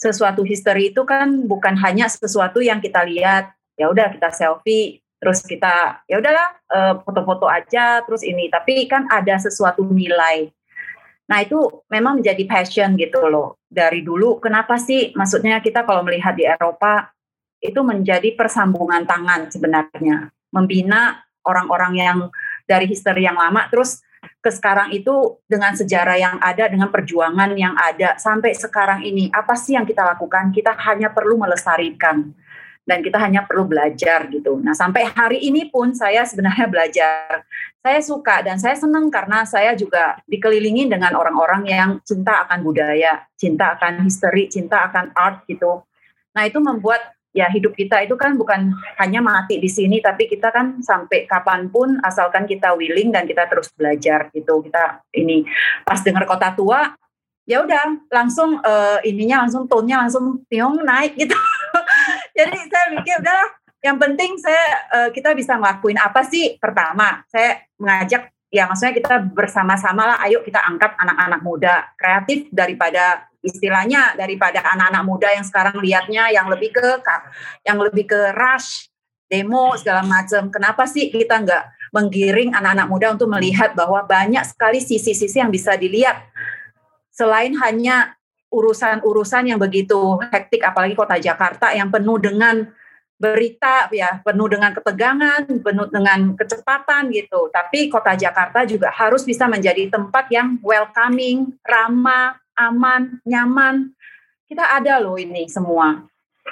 [0.00, 5.44] sesuatu history itu kan bukan hanya sesuatu yang kita lihat ya udah kita selfie terus
[5.44, 8.48] kita ya udahlah uh, foto-foto aja terus ini.
[8.48, 10.48] Tapi kan ada sesuatu nilai.
[11.30, 11.60] Nah itu
[11.92, 13.60] memang menjadi passion gitu loh.
[13.70, 15.14] Dari dulu kenapa sih?
[15.14, 17.12] Maksudnya kita kalau melihat di Eropa
[17.60, 20.32] itu menjadi persambungan tangan sebenarnya.
[20.50, 22.18] Membina orang-orang yang
[22.66, 24.02] dari histori yang lama terus
[24.40, 29.28] ke sekarang itu dengan sejarah yang ada dengan perjuangan yang ada sampai sekarang ini.
[29.30, 30.48] Apa sih yang kita lakukan?
[30.50, 32.32] Kita hanya perlu melestarikan
[32.90, 34.58] dan kita hanya perlu belajar gitu.
[34.58, 37.46] Nah, sampai hari ini pun saya sebenarnya belajar.
[37.78, 43.22] Saya suka dan saya senang karena saya juga dikelilingi dengan orang-orang yang cinta akan budaya,
[43.38, 45.86] cinta akan history, cinta akan art gitu.
[46.34, 50.50] Nah, itu membuat ya hidup kita itu kan bukan hanya mati di sini tapi kita
[50.50, 54.66] kan sampai kapan pun asalkan kita willing dan kita terus belajar gitu.
[54.66, 55.46] Kita ini
[55.86, 56.90] pas dengar kota tua
[57.46, 61.38] ya udah langsung uh, ininya langsung tone-nya langsung tiung naik gitu.
[62.40, 63.42] Jadi saya mikir udah
[63.84, 66.56] yang penting saya uh, kita bisa ngelakuin apa sih?
[66.56, 71.74] Pertama, saya mengajak ya maksudnya kita bersama-sama lah ayo kita angkat anak-anak muda.
[72.00, 77.00] Kreatif daripada istilahnya daripada anak-anak muda yang sekarang lihatnya yang lebih ke
[77.64, 78.88] yang lebih ke rush
[79.32, 81.64] demo segala macam kenapa sih kita nggak
[81.96, 86.20] menggiring anak-anak muda untuk melihat bahwa banyak sekali sisi-sisi yang bisa dilihat?
[87.10, 88.19] Selain hanya
[88.50, 92.66] urusan-urusan yang begitu hektik apalagi kota Jakarta yang penuh dengan
[93.20, 97.52] berita ya penuh dengan ketegangan penuh dengan kecepatan gitu.
[97.52, 103.92] Tapi kota Jakarta juga harus bisa menjadi tempat yang welcoming ramah aman nyaman.
[104.48, 106.00] Kita ada loh ini semua.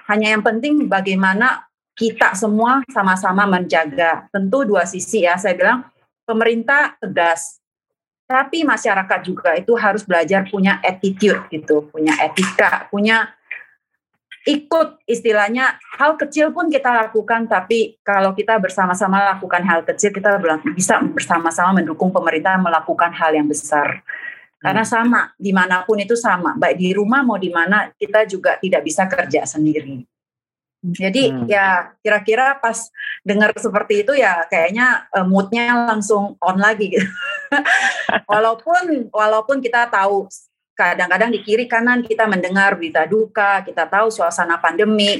[0.07, 1.67] Hanya yang penting bagaimana
[1.99, 4.31] kita semua sama-sama menjaga.
[4.31, 5.83] Tentu dua sisi ya saya bilang
[6.29, 7.58] pemerintah tegas
[8.29, 13.33] tapi masyarakat juga itu harus belajar punya attitude gitu, punya etika, punya
[14.49, 20.41] ikut istilahnya hal kecil pun kita lakukan tapi kalau kita bersama-sama lakukan hal kecil kita
[20.73, 24.01] bisa bersama-sama mendukung pemerintah melakukan hal yang besar
[24.65, 24.91] karena hmm.
[24.91, 28.89] sama di mana pun itu sama baik di rumah mau di mana kita juga tidak
[28.89, 30.01] bisa kerja sendiri
[30.79, 31.51] jadi hmm.
[31.51, 32.87] ya kira-kira pas
[33.27, 37.03] dengar seperti itu ya kayaknya uh, moodnya langsung on lagi gitu.
[38.27, 40.29] walaupun walaupun kita tahu
[40.79, 45.19] kadang-kadang di kiri kanan kita mendengar berita duka, kita tahu suasana pandemi,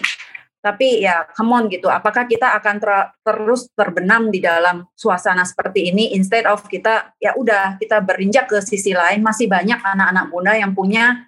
[0.63, 2.91] tapi ya come on gitu, apakah kita akan ter
[3.27, 8.63] terus terbenam di dalam suasana seperti ini instead of kita ya udah kita berinjak ke
[8.63, 11.27] sisi lain masih banyak anak-anak muda yang punya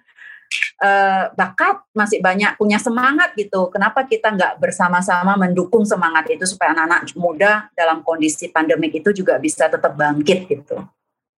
[0.83, 3.71] uh, bakat masih banyak punya semangat gitu.
[3.71, 9.39] Kenapa kita nggak bersama-sama mendukung semangat itu supaya anak-anak muda dalam kondisi pandemik itu juga
[9.39, 10.75] bisa tetap bangkit gitu.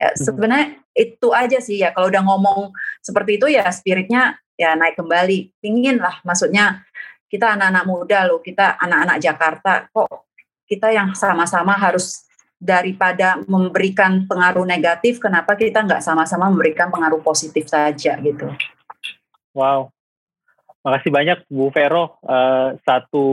[0.04, 0.20] Ya, hmm.
[0.20, 1.96] sebenarnya itu aja sih ya.
[1.96, 5.56] Kalau udah ngomong seperti itu ya spiritnya ya naik kembali.
[5.64, 6.84] Pingin lah, maksudnya
[7.32, 10.28] kita anak-anak muda loh, kita anak-anak Jakarta kok
[10.68, 12.28] kita yang sama-sama harus
[12.60, 18.48] daripada memberikan pengaruh negatif, kenapa kita nggak sama-sama memberikan pengaruh positif saja gitu.
[19.52, 19.92] Wow.
[20.84, 23.26] Makasih banyak Bu Vero, uh, satu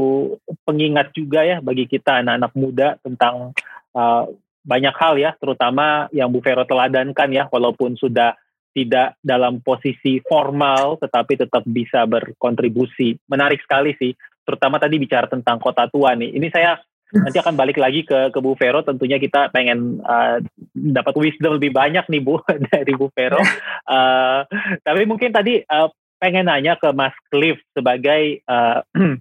[0.62, 3.50] pengingat juga ya bagi kita anak-anak muda tentang
[3.94, 4.26] uh,
[4.60, 8.36] banyak hal ya, terutama yang Bu Vero teladankan ya, walaupun sudah
[8.70, 13.18] tidak dalam posisi formal, tetapi tetap bisa berkontribusi.
[13.26, 14.14] Menarik sekali sih,
[14.46, 16.38] terutama tadi bicara tentang kota tua nih.
[16.38, 16.78] Ini saya
[17.10, 18.86] nanti akan balik lagi ke ke Bu Vero.
[18.86, 20.38] Tentunya kita pengen uh,
[20.74, 22.38] dapat wisdom lebih banyak nih Bu
[22.70, 23.42] dari Bu Vero.
[23.90, 24.46] Uh,
[24.86, 25.90] tapi mungkin tadi uh,
[26.22, 28.86] pengen nanya ke Mas Cliff sebagai uh,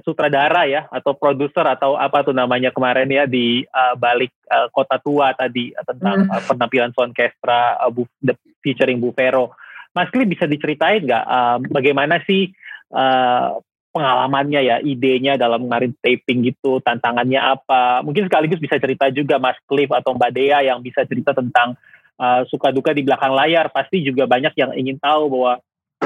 [0.00, 4.96] sutradara ya atau produser atau apa tuh namanya kemarin ya di uh, balik uh, kota
[4.96, 8.32] tua tadi tentang uh, penampilan Soundcastra uh, Bu, the
[8.64, 9.52] featuring Bu Vero.
[9.92, 12.50] Mas Kli bisa diceritain nggak uh, bagaimana sih
[12.96, 13.60] uh,
[13.94, 18.02] pengalamannya ya, idenya dalam kemarin taping gitu, tantangannya apa?
[18.02, 21.78] Mungkin sekaligus bisa cerita juga Mas Cliff atau Mbak Dea yang bisa cerita tentang
[22.18, 23.70] uh, suka duka di belakang layar.
[23.70, 25.62] Pasti juga banyak yang ingin tahu bahwa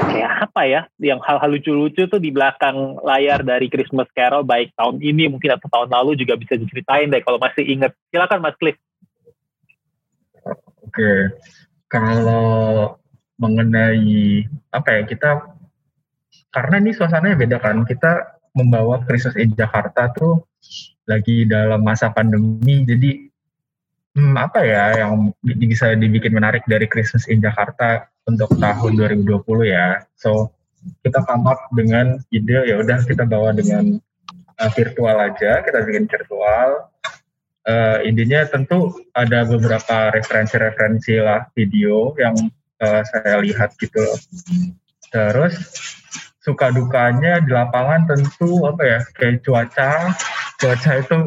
[0.09, 4.97] kayak apa ya, yang hal-hal lucu-lucu tuh di belakang layar dari Christmas Carol baik tahun
[4.99, 7.93] ini mungkin atau tahun lalu juga bisa diceritain deh kalau masih inget.
[8.09, 8.75] Silakan Mas Cliff.
[10.81, 11.37] Oke,
[11.85, 12.97] kalau
[13.37, 14.43] mengenai
[14.73, 15.29] apa ya kita
[16.49, 20.43] karena ini suasananya beda kan kita membawa Christmas in Jakarta tuh
[21.05, 23.28] lagi dalam masa pandemi jadi
[24.19, 30.03] hmm, apa ya yang bisa dibikin menarik dari Christmas in Jakarta untuk tahun 2020 ya?
[30.19, 30.51] So
[31.03, 33.99] kita come dengan ide ya udah kita bawa dengan
[34.59, 36.91] uh, virtual aja kita bikin virtual.
[37.67, 42.35] Uh, intinya tentu ada beberapa referensi-referensi lah video yang
[42.81, 44.03] uh, saya lihat gitu
[45.09, 45.53] terus
[46.39, 49.91] suka dukanya di lapangan tentu apa ya kayak cuaca.
[50.59, 51.17] Cuaca itu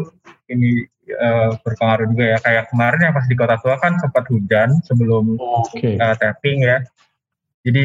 [0.51, 2.39] ini uh, berpengaruh juga ya.
[2.43, 5.37] Kayak kemarin yang pas di kota tua kan sempat hujan sebelum
[5.73, 5.99] okay.
[5.99, 6.79] uh, eh, tapping ya.
[7.63, 7.85] Jadi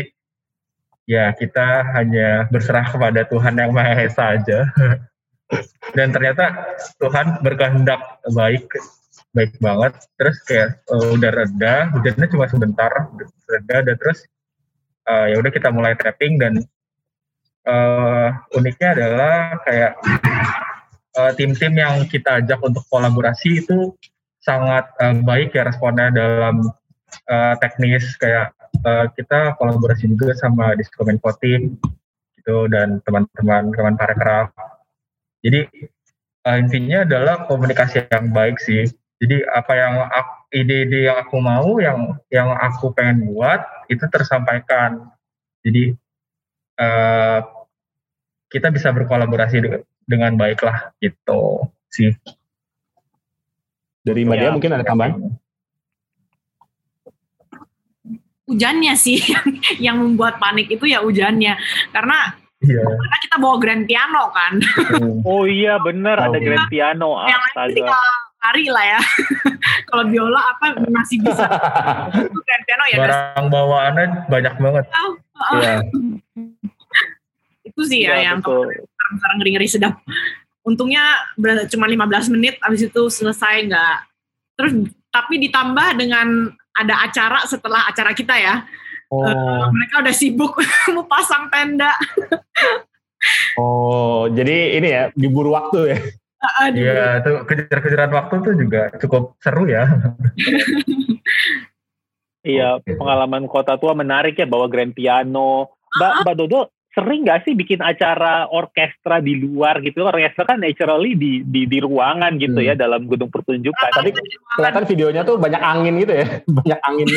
[1.08, 4.68] ya kita hanya berserah kepada Tuhan yang Maha Esa aja.
[5.96, 8.02] Dan ternyata Tuhan berkehendak
[8.36, 8.68] baik
[9.32, 9.94] baik banget.
[10.20, 12.92] Terus kayak uh, udah reda hujannya cuma sebentar
[13.48, 14.28] reda dan terus
[15.08, 16.60] uh, ya udah kita mulai tapping dan
[17.64, 19.92] uh, uniknya adalah kayak
[21.18, 23.98] uh, tim-tim yang kita ajak untuk kolaborasi itu
[24.40, 26.62] sangat uh, baik ya responnya dalam
[27.28, 28.54] uh, teknis kayak
[28.86, 31.76] uh, kita kolaborasi juga sama Discomen Team
[32.40, 34.54] gitu dan teman-teman teman parekraf.
[35.42, 35.68] Jadi
[36.48, 38.86] uh, intinya adalah komunikasi yang baik sih.
[39.18, 39.94] Jadi apa yang
[40.54, 45.10] ide-ide yang aku mau, yang yang aku pengen buat itu tersampaikan.
[45.66, 45.98] Jadi
[46.78, 47.42] uh,
[48.48, 49.58] kita bisa berkolaborasi
[50.08, 52.16] dengan baik lah gitu sih.
[54.08, 55.20] Dari Mbak ya, mungkin ada tambahan?
[58.48, 59.20] Hujannya sih
[59.86, 61.60] yang membuat panik itu ya hujannya
[61.92, 62.82] karena Iya.
[62.82, 64.58] Karena kita bawa grand piano kan.
[64.98, 65.22] Hmm.
[65.22, 67.22] Oh iya bener oh, ada grand piano.
[67.30, 68.02] Yang lain tinggal
[68.42, 69.00] hari lah ya.
[69.94, 71.46] Kalau biola apa masih bisa.
[72.50, 72.98] grand piano ya.
[72.98, 74.86] Barang bawaannya banyak banget.
[74.90, 75.54] Oh, oh.
[75.62, 75.86] Iya
[77.78, 78.42] itu sih ya, ya yang
[79.16, 79.96] sekarang ngeri ngeri sedap
[80.68, 81.32] untungnya
[81.72, 83.98] cuma 15 menit habis itu selesai nggak.
[84.60, 88.68] Terus tapi ditambah dengan ada acara setelah acara kita ya.
[89.08, 89.24] Oh.
[89.24, 90.60] uh, mereka udah sibuk
[90.94, 91.96] mau pasang tenda.
[93.56, 96.00] Oh jadi ini ya diburu waktu ya?
[96.70, 99.90] Iya, tuh kejar-kejaran waktu tuh juga cukup seru ya.
[102.46, 105.74] iya, pengalaman kota tua menarik ya bawa grand piano.
[105.98, 110.02] Mbak, Mbak Dodo sering nggak sih bikin acara orkestra di luar gitu?
[110.02, 112.82] Orkestra kan naturally di di, di ruangan gitu ya, hmm.
[112.82, 113.90] ya dalam gedung pertunjukan.
[113.94, 114.18] Tapi
[114.58, 116.26] kelihatan videonya tuh banyak angin gitu ya,
[116.58, 117.08] banyak angin.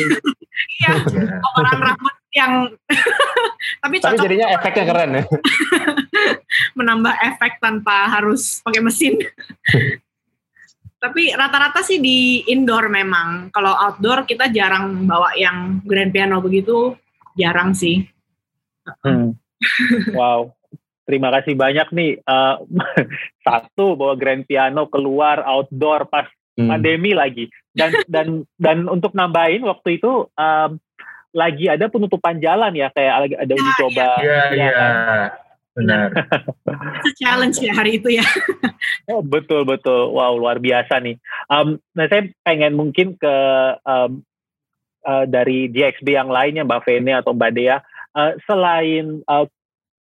[0.85, 0.93] Iya,
[1.57, 2.53] orang rambut yang
[3.83, 5.23] tapi, tapi jadinya efeknya keren ya.
[6.77, 9.17] Menambah efek tanpa harus pakai mesin.
[11.01, 13.49] tapi rata-rata sih di indoor memang.
[13.49, 16.93] Kalau outdoor kita jarang bawa yang grand piano begitu,
[17.33, 18.05] jarang sih.
[19.01, 19.40] Hmm.
[20.17, 20.51] Wow,
[21.05, 22.11] terima kasih banyak nih.
[22.25, 22.61] Uh,
[23.45, 26.69] satu bawa grand piano keluar outdoor pas hmm.
[26.69, 27.49] pandemi lagi.
[27.71, 28.27] Dan dan
[28.59, 30.71] dan untuk nambahin waktu itu um,
[31.31, 34.05] lagi ada penutupan jalan ya kayak lagi ada uji ya, coba.
[34.19, 34.63] Iya iya.
[34.63, 35.29] Ya, kan?
[35.71, 36.09] Benar.
[37.15, 38.25] challenge ya hari itu ya.
[39.11, 40.11] oh, betul betul.
[40.11, 41.15] Wow luar biasa nih.
[41.47, 43.35] Um, nah saya pengen mungkin ke
[43.87, 44.19] um,
[45.07, 47.79] uh, dari DXB yang lainnya Mbak Vene atau Mbak Dea
[48.15, 49.47] uh, selain uh,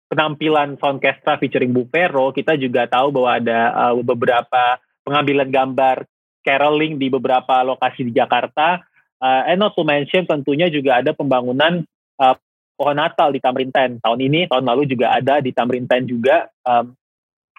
[0.07, 6.07] penampilan Soundcastra featuring Bu Vero, kita juga tahu bahwa ada uh, beberapa pengambilan gambar
[6.43, 8.79] caroling di beberapa lokasi di Jakarta.
[9.17, 11.83] Uh, and not to mention tentunya juga ada pembangunan
[12.21, 12.35] uh,
[12.77, 13.97] pohon Natal di Tamrin Ten.
[13.99, 16.47] Tahun ini, tahun lalu juga ada di Tamrin Ten juga.
[16.63, 16.93] Um,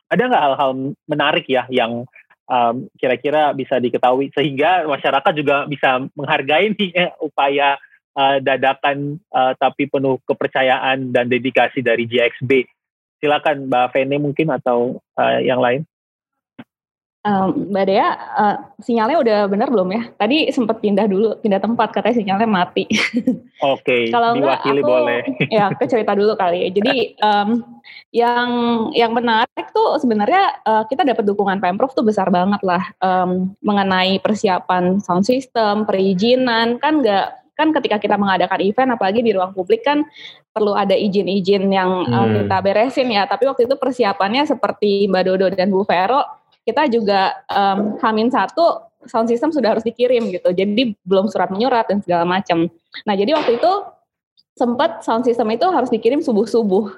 [0.09, 0.71] ada nggak hal-hal
[1.05, 2.09] menarik ya yang
[2.49, 7.77] um, kira-kira bisa diketahui sehingga masyarakat juga bisa menghargai nih eh, upaya
[8.19, 12.67] uh, dadakan uh, tapi penuh kepercayaan dan dedikasi dari JXB.
[13.23, 15.87] Silakan Mbak Vene mungkin atau uh, yang lain.
[17.29, 20.03] Um, Mbak Dea, uh, sinyalnya udah benar belum ya?
[20.17, 22.87] Tadi sempat pindah dulu, pindah tempat katanya sinyalnya mati.
[23.75, 25.21] Oke, okay, Kalau enggak, aku, boleh.
[25.53, 26.69] ya, aku cerita dulu kali ya.
[26.73, 27.49] Jadi um,
[28.15, 28.49] yang
[28.95, 34.23] yang menarik tuh sebenarnya uh, kita dapat dukungan pemprov tuh besar banget lah um, mengenai
[34.23, 39.83] persiapan sound system, perizinan kan nggak kan ketika kita mengadakan event apalagi di ruang publik
[39.83, 40.07] kan
[40.55, 42.47] perlu ada izin-izin yang hmm.
[42.47, 43.27] kita beresin ya.
[43.27, 46.23] Tapi waktu itu persiapannya seperti Mbak Dodo dan Bu Vero
[46.63, 50.55] kita juga um, Hamin satu sound system sudah harus dikirim gitu.
[50.55, 52.71] Jadi belum surat menyurat dan segala macam.
[53.03, 53.73] Nah jadi waktu itu
[54.55, 56.95] sempat sound system itu harus dikirim subuh-subuh.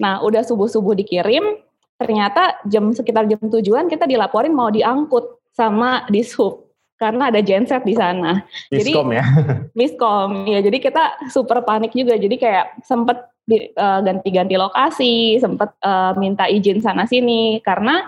[0.00, 1.60] Nah udah subuh-subuh dikirim,
[2.00, 6.69] ternyata jam sekitar jam tujuan kita dilaporin mau diangkut sama dishub
[7.00, 8.44] karena ada genset di sana.
[8.68, 9.24] Miskom jadi, ya?
[9.72, 10.60] Miskom, ya.
[10.68, 12.20] Jadi kita super panik juga.
[12.20, 13.24] Jadi kayak sempet
[13.80, 18.04] uh, ganti-ganti lokasi, sempat uh, minta izin sana sini karena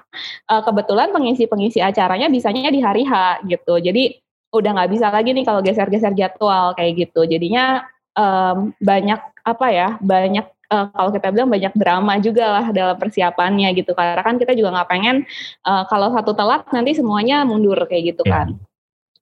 [0.53, 3.81] uh, kebetulan pengisi-pengisi acaranya bisanya di hari H gitu.
[3.81, 4.21] Jadi
[4.53, 7.25] udah nggak bisa lagi nih kalau geser-geser jadwal kayak gitu.
[7.25, 13.01] Jadinya um, banyak apa ya, banyak uh, kalau kita bilang banyak drama juga lah dalam
[13.01, 13.97] persiapannya gitu.
[13.97, 15.25] Karena kan kita juga nggak pengen
[15.65, 18.45] uh, kalau satu telat nanti semuanya mundur kayak gitu yeah.
[18.45, 18.61] kan.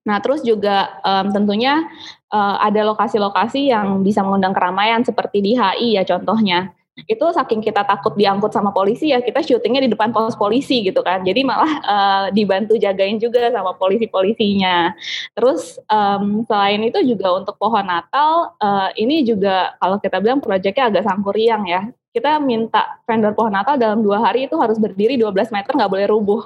[0.08, 1.84] Nah, terus juga um, tentunya
[2.32, 6.72] uh, ada lokasi-lokasi yang bisa mengundang keramaian seperti di HI ya contohnya.
[7.08, 11.00] Itu saking kita takut diangkut sama polisi ya kita syutingnya di depan pos polisi gitu
[11.00, 11.24] kan.
[11.24, 14.96] Jadi malah uh, dibantu jagain juga sama polisi-polisinya.
[15.36, 20.92] Terus um, selain itu juga untuk pohon Natal uh, ini juga kalau kita bilang proyeknya
[20.92, 25.54] agak sangkuriang ya kita minta vendor pohon Natal dalam dua hari itu harus berdiri 12
[25.54, 26.42] meter nggak boleh rubuh.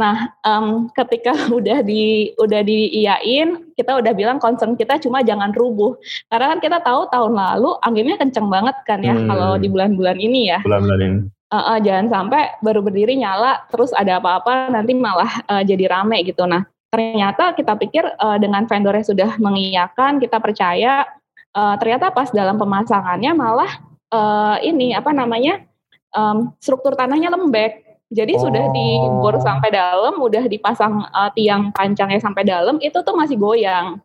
[0.00, 6.00] Nah, um, ketika udah di udah diiyain, kita udah bilang concern kita cuma jangan rubuh.
[6.32, 9.28] Karena kan kita tahu tahun lalu anginnya kenceng banget kan ya hmm.
[9.28, 10.58] kalau di bulan-bulan ini ya.
[10.64, 11.18] Bulan-bulan ini.
[11.52, 16.24] Uh, uh, jangan sampai baru berdiri nyala terus ada apa-apa nanti malah uh, jadi rame
[16.24, 16.48] gitu.
[16.48, 21.04] Nah, ternyata kita pikir uh, dengan vendornya sudah mengiyakan, kita percaya
[21.52, 23.70] uh, ternyata pas dalam pemasangannya malah
[24.14, 25.66] uh, ini apa namanya
[26.14, 27.82] um, struktur tanahnya lembek.
[28.14, 28.46] Jadi oh.
[28.46, 33.98] sudah dibor sampai dalam, udah dipasang uh, tiang pancangnya sampai dalam, itu tuh masih goyang.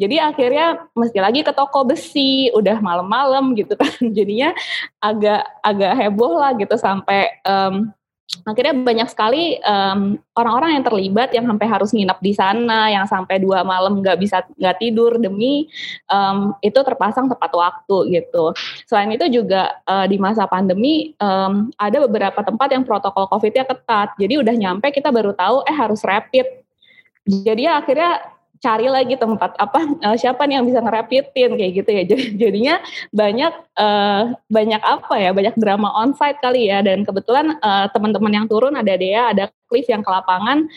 [0.00, 3.92] Jadi akhirnya mesti lagi ke toko besi, udah malam-malam gitu kan.
[4.16, 4.56] Jadinya
[4.98, 7.92] agak agak heboh lah gitu sampai um,
[8.46, 13.42] akhirnya banyak sekali um, orang-orang yang terlibat yang sampai harus nginap di sana, yang sampai
[13.42, 15.66] dua malam nggak bisa nggak tidur demi
[16.08, 18.54] um, itu terpasang tepat waktu gitu.
[18.86, 24.14] Selain itu juga uh, di masa pandemi um, ada beberapa tempat yang protokol COVID-nya ketat,
[24.16, 26.46] jadi udah nyampe kita baru tahu eh harus rapid.
[27.26, 31.90] Jadi ya akhirnya cari lagi tempat apa uh, siapa nih yang bisa ngerapitin kayak gitu
[31.90, 32.02] ya.
[32.12, 32.76] Jadi jadinya
[33.10, 36.84] banyak uh, banyak apa ya banyak drama onsite kali ya.
[36.84, 40.68] Dan kebetulan uh, teman-teman yang turun ada dia ada Cliff yang ke lapangan.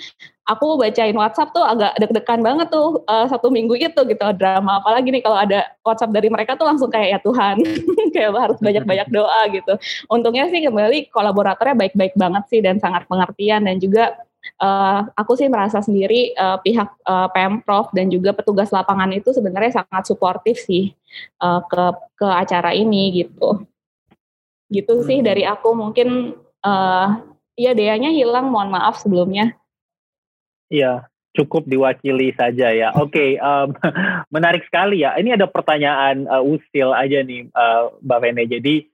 [0.44, 4.84] Aku bacain WhatsApp tuh agak deg-degan banget tuh uh, satu minggu itu gitu drama.
[4.84, 7.64] Apalagi nih kalau ada WhatsApp dari mereka tuh langsung kayak ya Tuhan
[8.16, 9.74] kayak harus banyak-banyak doa gitu.
[10.12, 14.20] Untungnya sih kembali kolaboratornya baik-baik banget sih dan sangat pengertian dan juga
[14.62, 19.84] uh, aku sih merasa sendiri uh, pihak uh, pemprov dan juga petugas lapangan itu sebenarnya
[19.84, 20.94] sangat suportif sih
[21.42, 21.84] uh, ke
[22.20, 23.64] ke acara ini gitu
[24.74, 25.06] gitu hmm.
[25.06, 27.08] sih dari aku mungkin uh,
[27.54, 29.54] ya deanya hilang mohon maaf sebelumnya
[30.68, 32.94] iya cukup diwakili saja ya.
[32.94, 33.74] Oke, okay, um,
[34.36, 35.18] menarik sekali ya.
[35.18, 38.44] Ini ada pertanyaan uh, usil aja nih, uh, Mbak Vene.
[38.46, 38.86] Jadi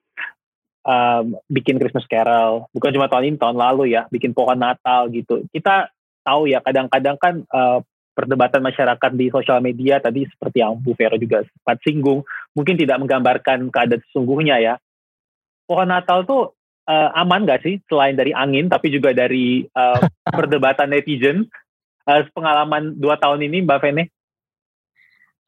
[0.84, 2.68] um, bikin Christmas Carol.
[2.76, 5.44] Bukan cuma tahun ini tahun lalu ya bikin pohon Natal gitu.
[5.52, 5.90] Kita
[6.24, 7.80] tahu ya kadang-kadang kan uh,
[8.14, 12.20] perdebatan masyarakat di sosial media tadi seperti yang Bu Vero juga sempat singgung
[12.52, 14.76] mungkin tidak menggambarkan keadaan sesungguhnya ya.
[15.64, 16.52] Pohon Natal tuh
[16.90, 21.48] uh, aman gak sih selain dari angin tapi juga dari uh, perdebatan netizen?
[22.10, 24.10] Uh, pengalaman dua tahun ini Mbak Vene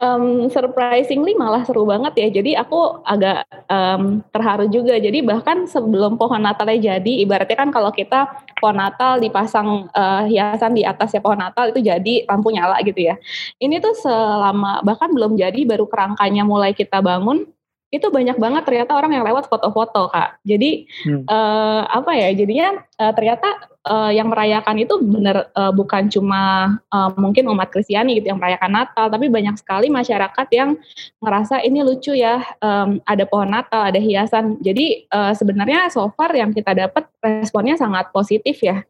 [0.01, 2.41] Um, surprisingly malah seru banget ya.
[2.41, 4.97] Jadi aku agak um, terharu juga.
[4.97, 8.25] Jadi bahkan sebelum pohon Natalnya jadi, ibaratnya kan kalau kita
[8.57, 12.97] pohon Natal dipasang uh, hiasan di atas ya pohon Natal itu jadi lampu nyala gitu
[12.97, 13.13] ya.
[13.61, 17.45] Ini tuh selama bahkan belum jadi baru kerangkanya mulai kita bangun
[17.93, 20.41] itu banyak banget ternyata orang yang lewat foto-foto kak.
[20.41, 21.29] Jadi hmm.
[21.29, 22.33] uh, apa ya?
[22.33, 28.19] Jadinya uh, ternyata uh, yang merayakan itu benar uh, bukan cuma uh, mungkin umat Kristiani
[28.19, 30.77] gitu yang merayakan Natal, tapi banyak sekali masyarakat yang
[31.21, 34.61] ngerasa ini lucu ya um, ada pohon Natal, ada hiasan.
[34.61, 38.85] Jadi uh, sebenarnya so far yang kita dapat responnya sangat positif ya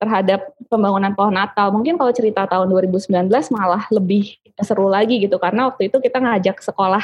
[0.00, 1.72] terhadap pembangunan pohon Natal.
[1.72, 6.62] Mungkin kalau cerita tahun 2019 malah lebih seru lagi gitu karena waktu itu kita ngajak
[6.62, 7.02] sekolah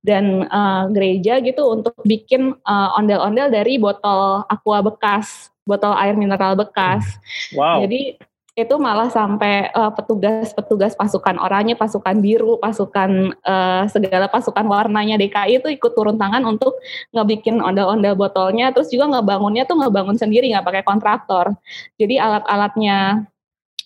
[0.00, 6.54] dan uh, gereja gitu untuk bikin uh, ondel-ondel dari botol aqua bekas, botol air mineral
[6.54, 7.04] bekas.
[7.52, 7.82] Wow.
[7.84, 8.16] Jadi
[8.56, 15.60] itu malah sampai uh, petugas-petugas pasukan oranye, pasukan biru, pasukan uh, segala pasukan warnanya DKI
[15.60, 16.80] itu ikut turun tangan untuk
[17.12, 21.52] ngebikin ondel-ondel botolnya, terus juga ngebangunnya tuh ngebangun sendiri nggak pakai kontraktor.
[22.00, 23.28] Jadi alat-alatnya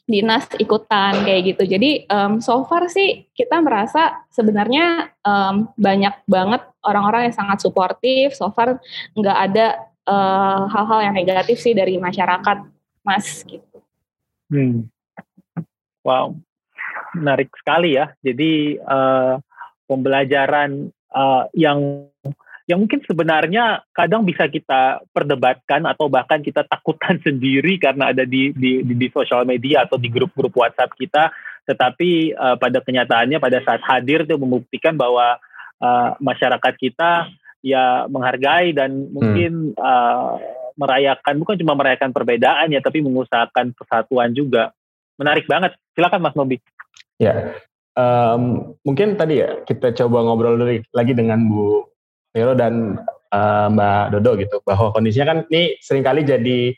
[0.07, 1.67] dinas ikutan kayak gitu.
[1.67, 8.39] Jadi um, so far sih kita merasa sebenarnya um, banyak banget orang-orang yang sangat suportif.
[8.39, 8.79] So far
[9.19, 9.90] nggak ada
[10.69, 12.59] hal-hal uh, yang negatif sih dari masyarakat,
[13.07, 13.79] Mas gitu.
[14.51, 14.91] Hmm.
[16.03, 16.37] Wow,
[17.15, 18.11] menarik sekali ya.
[18.25, 19.39] Jadi uh,
[19.87, 22.11] pembelajaran uh, yang
[22.71, 28.55] yang mungkin sebenarnya kadang bisa kita perdebatkan atau bahkan kita takutkan sendiri karena ada di
[28.55, 31.35] di di, di sosial media atau di grup-grup WhatsApp kita.
[31.67, 35.39] Tetapi uh, pada kenyataannya pada saat hadir itu membuktikan bahwa
[35.83, 37.31] uh, masyarakat kita
[37.61, 39.81] ya menghargai dan mungkin hmm.
[39.81, 40.41] uh,
[40.81, 44.73] merayakan bukan cuma merayakan perbedaan ya tapi mengusahakan persatuan juga.
[45.21, 45.77] Menarik banget.
[45.93, 46.57] Silakan Mas Nobi.
[47.21, 47.53] Ya
[48.01, 51.87] um, mungkin tadi ya kita coba ngobrol dulu lagi dengan Bu
[52.31, 53.01] Vero dan
[53.35, 56.71] uh, Mbak Dodo gitu bahwa kondisinya kan ini sering kali jadi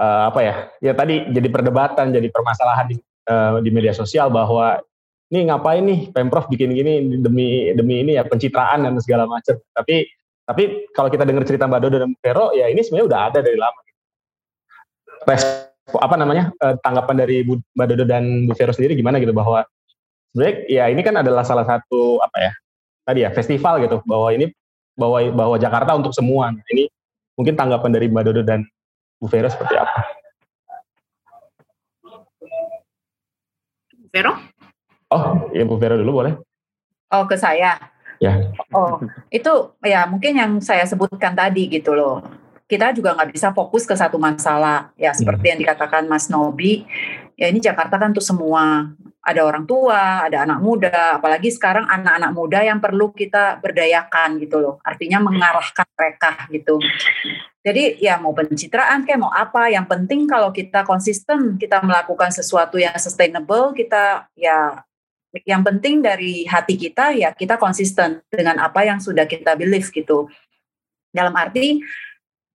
[0.00, 2.96] uh, apa ya ya tadi jadi perdebatan jadi permasalahan di,
[3.30, 4.82] uh, di media sosial bahwa
[5.34, 10.06] ini ngapain nih pemprov bikin gini demi demi ini ya pencitraan dan segala macam tapi
[10.46, 13.58] tapi kalau kita dengar cerita Mbak Dodo dan Vero, ya ini sebenarnya udah ada dari
[13.58, 13.80] lama.
[15.26, 15.42] Res,
[15.90, 19.66] apa namanya eh, tanggapan dari Mbak Dodo dan Bu Vero sendiri gimana gitu bahwa
[20.30, 22.52] sebenarnya ya ini kan adalah salah satu apa ya
[23.02, 24.54] tadi ya festival gitu bahwa ini
[24.94, 26.54] bahwa bahwa Jakarta untuk semua.
[26.54, 26.86] Nah, ini
[27.34, 28.62] mungkin tanggapan dari Mbak Dodo dan
[29.18, 29.98] Bu Vero seperti apa?
[34.14, 34.55] Vero?
[35.10, 36.34] Oh, ya Bu Vero dulu boleh.
[37.14, 37.78] Oh, ke saya.
[38.18, 38.50] Ya.
[38.72, 38.98] Oh,
[39.28, 42.24] itu ya mungkin yang saya sebutkan tadi gitu loh.
[42.66, 44.90] Kita juga nggak bisa fokus ke satu masalah.
[44.98, 45.52] Ya seperti hmm.
[45.54, 46.82] yang dikatakan Mas Nobi,
[47.38, 48.90] ya ini Jakarta kan tuh semua.
[49.26, 54.62] Ada orang tua, ada anak muda, apalagi sekarang anak-anak muda yang perlu kita berdayakan gitu
[54.62, 54.78] loh.
[54.86, 56.78] Artinya mengarahkan mereka gitu.
[57.66, 62.78] Jadi ya mau pencitraan kayak mau apa, yang penting kalau kita konsisten, kita melakukan sesuatu
[62.78, 64.86] yang sustainable, kita ya
[65.44, 70.30] yang penting dari hati kita ya kita konsisten dengan apa yang sudah kita believe gitu.
[71.10, 71.80] Dalam arti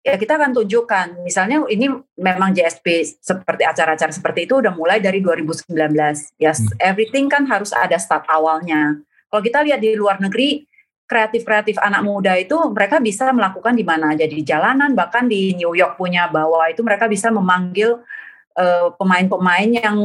[0.08, 5.20] ya kita akan tunjukkan misalnya ini memang JSP seperti acara-acara seperti itu udah mulai dari
[5.20, 6.80] 2019 ya yes, hmm.
[6.80, 10.64] everything kan harus ada start awalnya kalau kita lihat di luar negeri
[11.08, 15.76] kreatif-kreatif anak muda itu mereka bisa melakukan di mana aja di jalanan bahkan di New
[15.76, 18.00] York punya bawah itu mereka bisa memanggil
[18.56, 19.98] eh, pemain-pemain uh, yang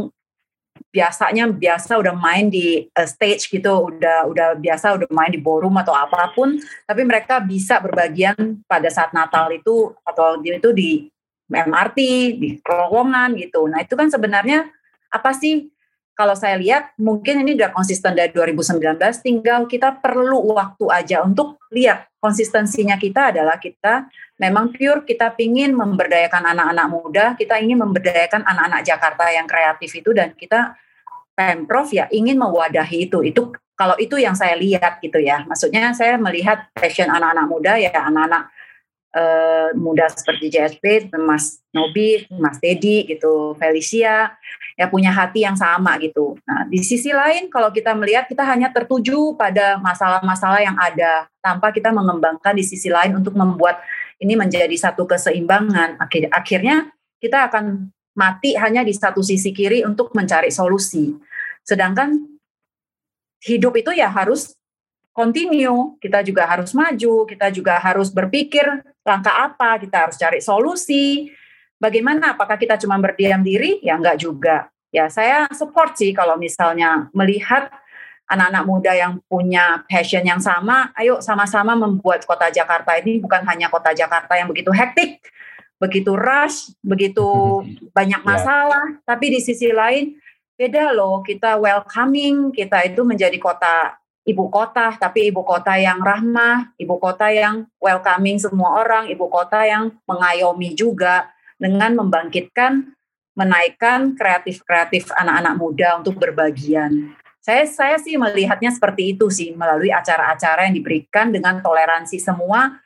[0.92, 5.80] biasanya biasa udah main di uh, stage gitu, udah udah biasa udah main di ballroom
[5.80, 11.08] atau apa pun, tapi mereka bisa berbagian pada saat Natal itu atau itu di
[11.48, 11.98] MRT,
[12.36, 13.64] di terowongan gitu.
[13.68, 14.68] Nah itu kan sebenarnya
[15.08, 15.71] apa sih?
[16.12, 21.56] Kalau saya lihat mungkin ini udah konsisten dari 2019, tinggal kita perlu waktu aja untuk
[21.72, 28.44] lihat konsistensinya kita adalah kita memang pure kita pingin memberdayakan anak-anak muda, kita ingin memberdayakan
[28.44, 30.76] anak-anak Jakarta yang kreatif itu dan kita
[31.32, 33.24] Pemprov ya ingin mewadahi itu.
[33.24, 35.48] Itu kalau itu yang saya lihat gitu ya.
[35.48, 38.52] Maksudnya saya melihat passion anak-anak muda ya anak-anak
[39.14, 44.36] uh, muda seperti JSP, Mas Nobi, Mas Dedi gitu, Felicia
[44.76, 46.36] ya punya hati yang sama gitu.
[46.48, 51.70] Nah, di sisi lain kalau kita melihat kita hanya tertuju pada masalah-masalah yang ada tanpa
[51.70, 53.84] kita mengembangkan di sisi lain untuk membuat
[54.16, 56.00] ini menjadi satu keseimbangan.
[56.00, 56.88] Akhir akhirnya
[57.20, 61.12] kita akan mati hanya di satu sisi kiri untuk mencari solusi.
[61.64, 62.16] Sedangkan
[63.44, 64.56] hidup itu ya harus
[65.12, 68.64] continue, kita juga harus maju, kita juga harus berpikir
[69.02, 71.30] langkah apa, kita harus cari solusi.
[71.78, 72.38] Bagaimana?
[72.38, 73.82] Apakah kita cuma berdiam diri?
[73.82, 74.70] Ya enggak juga.
[74.94, 77.72] Ya saya support sih kalau misalnya melihat
[78.28, 83.68] anak-anak muda yang punya passion yang sama, ayo sama-sama membuat kota Jakarta ini bukan hanya
[83.68, 85.20] kota Jakarta yang begitu hektik,
[85.76, 87.24] begitu rush, begitu
[87.96, 88.26] banyak ya.
[88.26, 89.04] masalah, yeah.
[89.04, 90.16] tapi di sisi lain
[90.56, 96.70] beda loh, kita welcoming, kita itu menjadi kota ibu kota, tapi ibu kota yang ramah,
[96.78, 102.94] ibu kota yang welcoming semua orang, ibu kota yang mengayomi juga dengan membangkitkan,
[103.34, 107.14] menaikkan kreatif-kreatif anak-anak muda untuk berbagian.
[107.42, 112.78] Saya saya sih melihatnya seperti itu sih melalui acara-acara yang diberikan dengan toleransi semua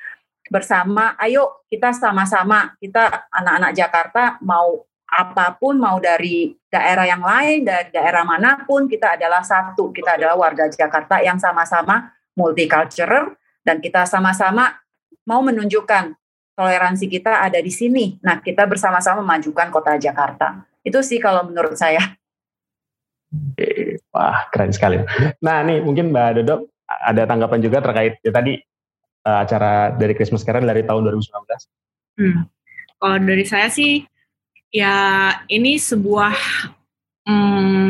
[0.49, 7.65] bersama ayo kita sama-sama kita anak-anak Jakarta mau apa pun mau dari daerah yang lain
[7.65, 13.33] dari daerah mana pun kita adalah satu kita adalah warga Jakarta yang sama-sama multicultural
[13.65, 14.77] dan kita sama-sama
[15.25, 16.13] mau menunjukkan
[16.53, 21.75] toleransi kita ada di sini nah kita bersama-sama memajukan kota Jakarta Itu sih kalau menurut
[21.75, 21.99] saya.
[24.15, 25.03] Wah, keren sekali.
[25.43, 28.55] Nah, nih mungkin Mbak Dodo ada tanggapan juga terkait ya tadi
[29.27, 32.23] uh, acara dari Christmas Karen dari tahun 2019.
[32.23, 32.47] Hmm.
[32.97, 34.07] Kalau dari saya sih
[34.77, 34.97] ya
[35.49, 36.37] ini sebuah
[37.25, 37.85] hmm,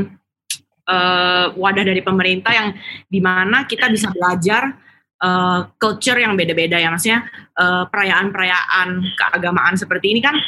[0.86, 2.68] uh, wadah dari pemerintah yang
[3.10, 4.78] di mana kita bisa belajar
[5.18, 6.94] uh, culture yang beda-beda ya.
[6.94, 7.26] Maksudnya
[7.56, 10.38] perayaan perayaan-perayaan keagamaan seperti ini kan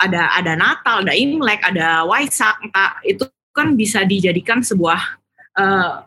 [0.00, 4.98] ada ada Natal, ada Imlek, ada Waisak, entah itu kan bisa dijadikan sebuah
[5.58, 6.02] uh,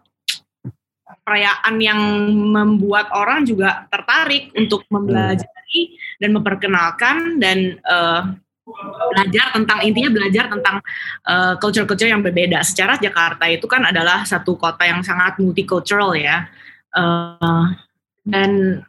[1.24, 2.00] perayaan yang
[2.32, 8.32] membuat orang juga tertarik untuk mempelajari dan memperkenalkan dan uh,
[9.14, 10.76] belajar tentang intinya belajar tentang
[11.24, 12.62] uh, culture-culture yang berbeda.
[12.64, 16.52] Secara Jakarta itu kan adalah satu kota yang sangat multicultural ya.
[16.92, 17.72] Uh,
[18.28, 18.82] dan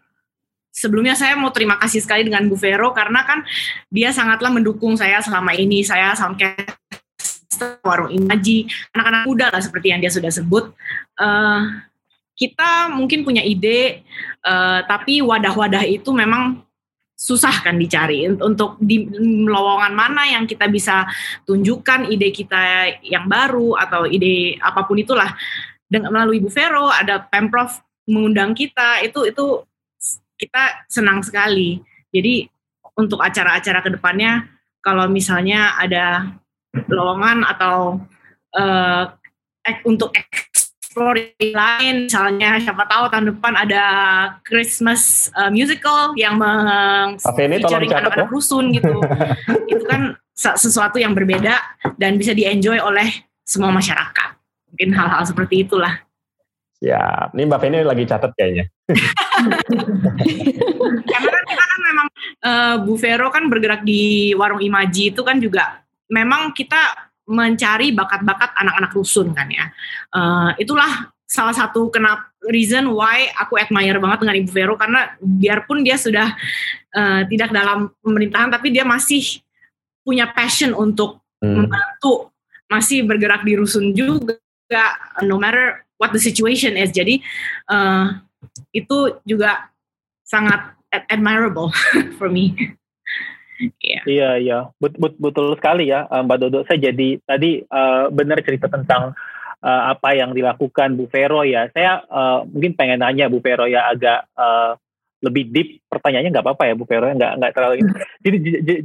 [0.74, 3.46] sebelumnya saya mau terima kasih sekali dengan Bu Vero karena kan
[3.90, 5.86] dia sangatlah mendukung saya selama ini.
[5.86, 6.54] Saya sampai
[7.82, 10.70] warung imaji, anak-anak muda lah seperti yang dia sudah sebut.
[11.18, 11.86] Uh,
[12.38, 14.06] kita mungkin punya ide,
[14.46, 16.62] uh, tapi wadah-wadah itu memang
[17.18, 19.10] susah kan dicari untuk di
[19.42, 21.02] lowongan mana yang kita bisa
[21.42, 25.34] tunjukkan ide kita yang baru atau ide apa pun itulah.
[25.90, 27.74] Dengan melalui Bu Vero ada pemprov
[28.06, 29.66] mengundang kita itu itu
[30.38, 31.82] kita senang sekali.
[32.14, 32.46] Jadi
[32.94, 34.46] untuk acara-acara ke depannya
[34.78, 36.38] kalau misalnya ada
[36.86, 37.98] lowongan atau
[38.54, 39.04] uh,
[39.82, 40.14] untuk
[40.98, 43.84] explore lain misalnya siapa tahu tahun depan ada
[44.42, 48.26] Christmas uh, musical yang meng anak-anak ya.
[48.26, 48.98] rusun gitu.
[49.70, 51.54] Itu kan sesuatu yang berbeda
[51.94, 53.06] dan bisa di enjoy oleh
[53.46, 54.34] semua masyarakat.
[54.74, 56.02] Mungkin hal-hal seperti itulah.
[56.78, 58.70] Ya, ini Mbak Feni lagi catat kayaknya.
[61.10, 62.06] Karena kan kita kan memang
[62.42, 65.82] uh, Bu Vero kan bergerak di warung Imaji itu kan juga.
[66.06, 69.68] Memang kita mencari bakat-bakat anak-anak rusun kan ya.
[70.10, 75.84] Uh, itulah salah satu kenapa reason why aku admire banget dengan Ibu Vero karena biarpun
[75.84, 76.32] dia sudah
[76.96, 79.44] uh, tidak dalam pemerintahan tapi dia masih
[80.00, 81.52] punya passion untuk hmm.
[81.52, 82.32] membantu,
[82.72, 84.40] masih bergerak di rusun juga
[85.20, 86.88] no matter what the situation is.
[86.96, 87.20] Jadi
[87.68, 88.16] uh,
[88.72, 89.68] itu juga
[90.24, 90.72] sangat
[91.12, 91.68] admirable
[92.16, 92.56] for me.
[93.58, 94.02] Yeah.
[94.06, 96.58] Iya iya bet, bet, betul sekali ya eh, Mbak Dodo.
[96.64, 99.18] Saya jadi tadi uh, benar cerita tentang
[99.62, 101.66] uh, apa yang dilakukan Bu Vero ya.
[101.74, 104.78] Saya uh, mungkin pengen nanya Bu Vero ya agak uh,
[105.18, 107.74] lebih deep pertanyaannya nggak apa-apa ya Bu Vero nggak nggak terlalu
[108.24, 108.36] jadi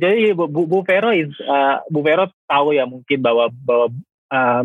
[0.01, 3.93] jadi Bu, Bu Vero is uh, Bu Vero tahu ya mungkin bahwa bahwa
[4.33, 4.63] uh,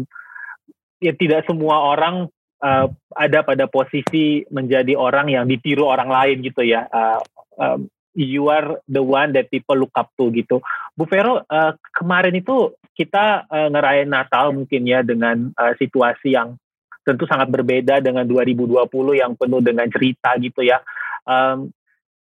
[1.04, 2.32] ya tidak semua orang
[2.64, 6.86] uh, ada pada posisi menjadi orang yang ditiru orang lain gitu ya.
[6.90, 7.20] Uh,
[7.58, 7.80] um,
[8.18, 10.58] you are the one that people look up to gitu.
[10.98, 16.58] Bu Vero, uh, kemarin itu kita uh, ngerayain Natal mungkin ya dengan uh, situasi yang
[17.06, 20.82] tentu sangat berbeda dengan 2020 yang penuh dengan cerita gitu ya.
[21.22, 21.70] Um,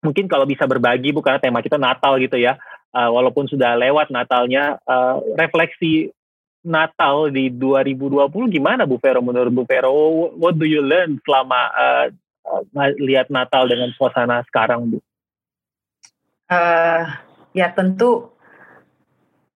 [0.01, 2.57] mungkin kalau bisa berbagi bukan tema kita Natal gitu ya.
[2.93, 6.09] Uh, walaupun sudah lewat Natalnya, uh, refleksi
[6.65, 9.93] Natal di 2020 gimana Bu Vero menurut Bu Vero?
[10.41, 12.07] What do you learn selama uh,
[12.97, 14.99] lihat Natal dengan suasana sekarang Bu?
[16.53, 17.01] Uh,
[17.57, 18.29] ya tentu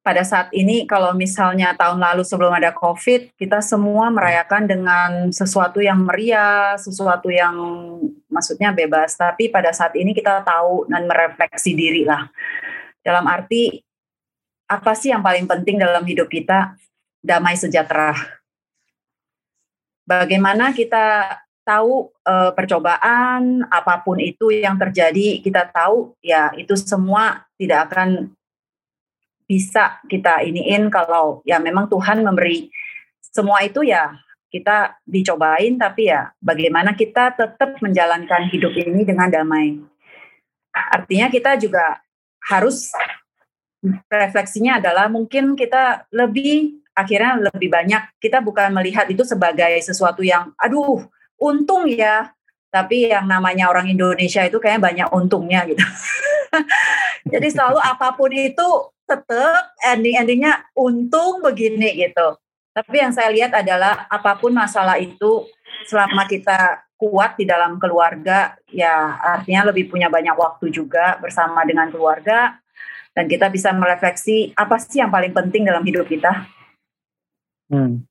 [0.07, 5.83] pada saat ini kalau misalnya tahun lalu sebelum ada COVID, kita semua merayakan dengan sesuatu
[5.83, 7.59] yang meriah, sesuatu yang
[8.31, 9.19] maksudnya bebas.
[9.19, 12.31] Tapi pada saat ini kita tahu dan merefleksi diri lah.
[13.03, 13.83] Dalam arti
[14.71, 16.79] apa sih yang paling penting dalam hidup kita?
[17.19, 18.15] Damai sejahtera.
[20.07, 21.35] Bagaimana kita
[21.67, 28.31] tahu uh, percobaan apa pun itu yang terjadi kita tahu ya itu semua tidak akan
[29.51, 32.71] bisa kita iniin kalau ya memang Tuhan memberi
[33.19, 34.15] semua itu ya
[34.51, 39.77] kita dicobain tapi ya bagaimana kita tetap menjalankan hidup ini dengan damai.
[40.73, 41.99] Artinya kita juga
[42.47, 42.95] harus
[44.07, 50.57] refleksinya adalah mungkin kita lebih akhirnya lebih banyak kita bukan melihat itu sebagai sesuatu yang
[50.57, 51.05] aduh
[51.41, 52.33] untung ya
[52.73, 55.81] tapi yang namanya orang Indonesia itu kayaknya banyak untungnya gitu
[57.33, 58.69] jadi selalu apa pun itu
[59.07, 62.37] tetap ending-endingnya untung begini gitu
[62.77, 65.49] tapi yang saya lihat adalah apa pun masalah itu
[65.89, 71.93] selama kita kuat di dalam keluarga ya artinya lebih punya banyak waktu juga bersama dengan
[71.93, 72.57] keluarga
[73.17, 76.45] dan kita bisa merefleksi apa sih yang paling penting dalam hidup kita.
[77.73, 78.05] Hmm.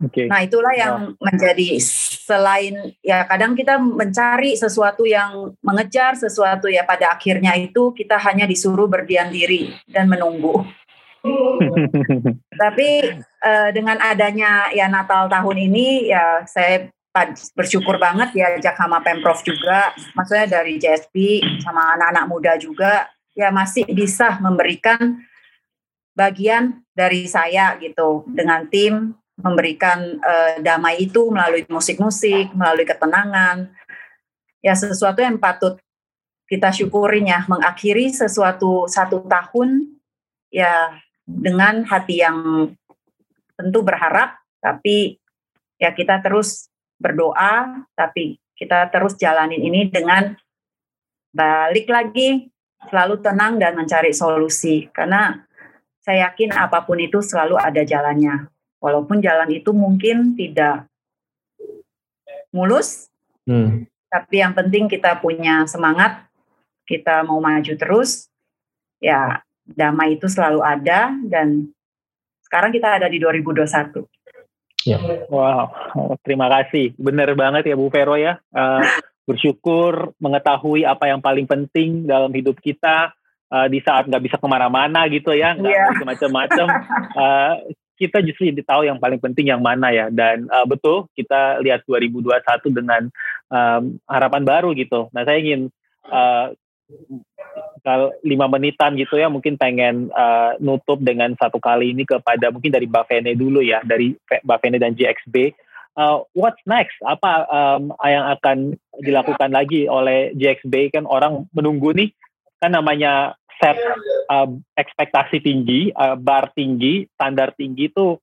[0.00, 0.32] Okay.
[0.32, 1.20] Nah itulah yang oh.
[1.20, 1.76] menjadi
[2.24, 8.48] selain ya kadang kita mencari sesuatu yang mengejar sesuatu ya pada akhirnya itu kita hanya
[8.48, 10.64] disuruh berdiam diri dan menunggu.
[12.64, 12.88] Tapi
[13.44, 16.88] uh, dengan adanya ya Natal tahun ini ya saya
[17.52, 23.52] bersyukur banget ya ajak sama Pemprov juga, maksudnya dari JSP sama anak-anak muda juga ya
[23.52, 25.20] masih bisa memberikan
[26.16, 33.72] bagian dari saya gitu dengan tim memberikan uh, damai itu melalui musik-musik, melalui ketenangan.
[34.60, 35.80] Ya sesuatu yang patut
[36.46, 39.96] kita syukurin ya, mengakhiri sesuatu satu tahun
[40.52, 42.70] ya dengan hati yang
[43.54, 45.20] tentu berharap, tapi
[45.80, 46.68] ya kita terus
[47.00, 50.36] berdoa, tapi kita terus jalanin ini dengan
[51.32, 52.50] balik lagi
[52.88, 55.44] selalu tenang dan mencari solusi karena
[56.00, 58.48] saya yakin apa pun itu selalu ada jalannya.
[58.80, 60.88] Walaupun jalan itu mungkin tidak
[62.50, 63.12] mulus,
[63.44, 63.86] hmm.
[64.08, 66.24] tapi yang penting kita punya semangat,
[66.88, 68.26] kita mau maju terus,
[68.98, 71.70] ya damai itu selalu ada dan
[72.42, 74.02] sekarang kita ada di 2021.
[74.88, 74.96] Ya.
[75.28, 75.70] Wow,
[76.24, 76.96] terima kasih.
[76.96, 78.40] Benar banget ya Bu Vero ya.
[78.50, 78.80] Uh,
[79.28, 83.14] bersyukur mengetahui apa yang paling penting dalam hidup kita
[83.52, 86.02] uh, di saat nggak bisa ke mana-mana gitu ya, nggak yeah.
[86.02, 86.66] macam-macam.
[87.14, 87.54] Uh,
[88.00, 90.08] kita justru jadi tahu yang paling penting yang mana ya.
[90.08, 92.32] Dan uh, betul kita lihat 2021
[92.72, 93.02] dengan
[93.52, 95.12] um, harapan baru gitu.
[95.12, 95.68] Nah saya ingin
[96.08, 96.56] uh,
[97.84, 102.72] kalau lima menitan gitu ya mungkin pengen uh, nutup dengan satu kali ini kepada mungkin
[102.72, 104.12] dari Mbak Vene dulu ya dari
[104.44, 105.54] Mbak Vene dan GXB
[105.96, 108.58] uh, what's next apa um, yang akan
[109.00, 112.12] dilakukan lagi oleh GXB kan orang menunggu nih
[112.60, 113.76] kan namanya set
[114.32, 118.16] uh, ekspektasi tinggi uh, bar tinggi standar tinggi itu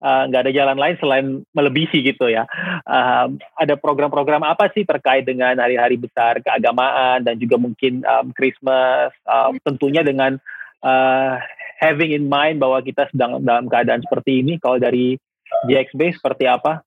[0.00, 2.48] Eh, nggak uh, ada jalan lain selain melebihi gitu ya.
[2.88, 9.12] Uh, ada program-program apa sih terkait dengan hari-hari besar keagamaan dan juga mungkin um, Christmas,
[9.28, 10.40] uh, tentunya dengan
[10.80, 11.36] uh,
[11.84, 14.56] having in mind bahwa kita sedang dalam keadaan seperti ini.
[14.56, 15.20] Kalau dari
[15.68, 16.80] GXB seperti apa?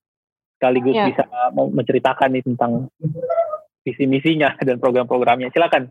[0.58, 1.06] Sekaligus yeah.
[1.06, 1.22] bisa
[1.54, 2.90] menceritakan nih tentang
[3.86, 5.54] visi misinya dan program-programnya.
[5.54, 5.86] Silakan.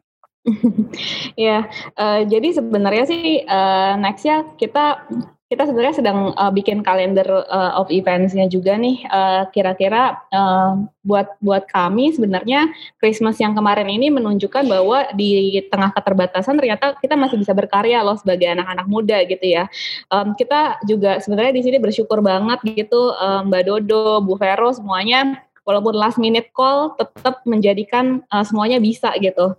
[1.39, 5.07] Ya, uh, jadi sebenarnya sih uh, next ya kita
[5.53, 9.05] kita sebenarnya sedang uh, bikin kalender uh, of eventsnya juga nih.
[9.05, 15.93] Uh, kira-kira uh, buat buat kami sebenarnya Christmas yang kemarin ini menunjukkan bahwa di tengah
[15.93, 19.69] keterbatasan ternyata kita masih bisa berkarya loh sebagai anak-anak muda gitu ya.
[20.09, 25.37] Um, kita juga sebenarnya di sini bersyukur banget gitu um, Mbak Dodo, Bu Vero semuanya
[25.63, 29.55] walaupun last minute call tetap menjadikan uh, semuanya bisa gitu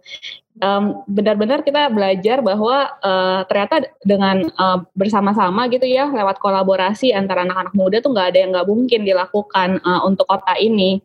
[0.63, 7.43] um, benar-benar kita belajar bahwa uh, ternyata dengan uh, bersama-sama gitu ya lewat kolaborasi antara
[7.43, 11.03] anak-anak muda tuh nggak ada yang nggak mungkin dilakukan uh, untuk kota ini.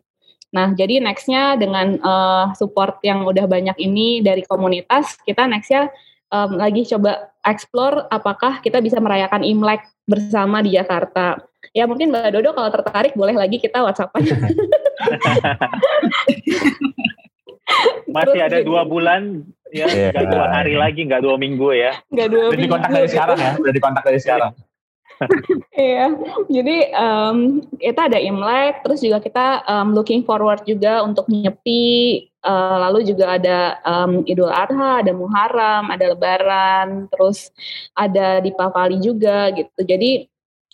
[0.50, 5.94] Nah, jadi nextnya dengan uh, support yang udah banyak ini dari komunitas, kita nextnya
[6.34, 11.38] um, lagi coba explore apakah kita bisa merayakan Imlek bersama di Jakarta.
[11.70, 14.26] Ya mungkin Mbak Dodo kalau tertarik boleh lagi kita WhatsAppan.
[18.10, 20.10] Masih ada dua bulan ya, yeah.
[20.10, 21.92] gak dua hari lagi, nggak dua minggu ya.
[22.10, 22.72] Nggak dua Udah minggu.
[22.74, 24.52] kontak dari sekarang ya, udah dikontak dari sekarang.
[25.76, 26.16] Iya,
[26.48, 32.88] jadi um, kita ada Imlek, terus juga kita um, looking forward juga untuk nyepi, uh,
[32.88, 37.52] lalu juga ada um, Idul Adha, ada Muharram, ada Lebaran, terus
[37.92, 39.80] ada di Pavali juga gitu.
[39.84, 40.24] Jadi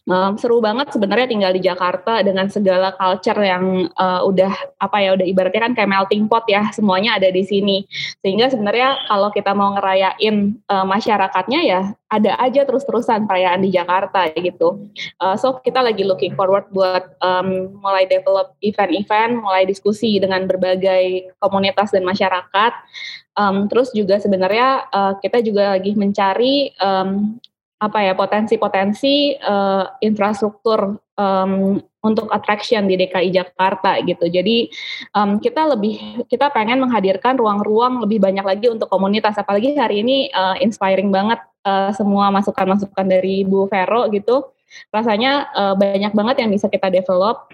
[0.06, 5.18] Um, seru banget sebenarnya tinggal di Jakarta dengan segala culture yang uh, udah apa ya
[5.18, 7.82] udah ibaratnya kan kayak melting pot ya semuanya ada di sini.
[8.22, 14.30] Sehingga sebenarnya kalau kita mau ngerayain uh, masyarakatnya ya ada aja terus-terusan perayaan di Jakarta
[14.38, 14.86] gitu.
[15.18, 21.34] Uh, so kita lagi looking forward buat um, mulai develop event-event mulai diskusi dengan berbagai
[21.42, 22.72] komunitas dan masyarakat.
[23.34, 27.42] Um, terus juga sebenarnya uh, kita juga lagi mencari um,
[27.76, 34.30] apa ya potensi-potensi uh, infrastruktur um, untuk attraction di DKI Jakarta gitu.
[34.32, 34.72] Jadi
[35.12, 39.36] um, kita lebih kita pengen menghadirkan ruang-ruang lebih banyak lagi untuk komunitas.
[39.36, 44.48] Apalagi hari ini uh, inspiring banget uh, semua masukan-masukan dari Bu Vero gitu.
[44.88, 47.52] Rasanya uh, banyak banget yang bisa kita develop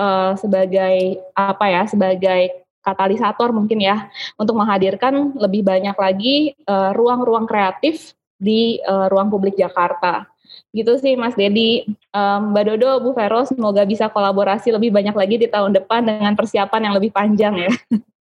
[0.00, 4.08] uh, sebagai apa ya sebagai katalisator mungkin ya
[4.40, 6.56] untuk menghadirkan lebih banyak lagi
[6.96, 10.30] ruang-ruang uh, kreatif di uh, ruang publik Jakarta.
[10.72, 11.84] Gitu sih Mas Dedi.
[12.14, 16.32] Um, Mbak Dodo, Bu Vero, semoga bisa kolaborasi lebih banyak lagi di tahun depan dengan
[16.38, 17.72] persiapan yang lebih panjang ya.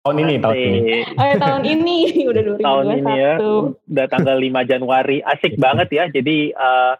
[0.05, 0.81] Tahun ini, tahun ini.
[1.17, 1.99] Oh ya, tahun ini,
[2.31, 2.69] udah 2021.
[2.69, 3.33] Tahun ini ya,
[3.89, 5.17] udah tanggal 5 Januari.
[5.25, 6.95] Asik banget ya, jadi uh,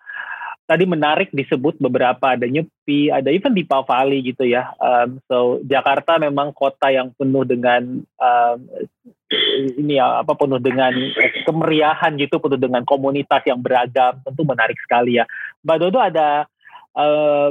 [0.65, 4.73] tadi menarik disebut beberapa ada Nyepi, ada even di Pavali gitu ya.
[4.81, 8.59] Um, so Jakarta memang kota yang penuh dengan um,
[9.79, 10.93] ini ya apa penuh dengan
[11.47, 15.25] kemeriahan gitu, penuh dengan komunitas yang beragam, tentu menarik sekali ya.
[15.63, 16.47] Mbak Dodo ada
[16.95, 17.51] uh,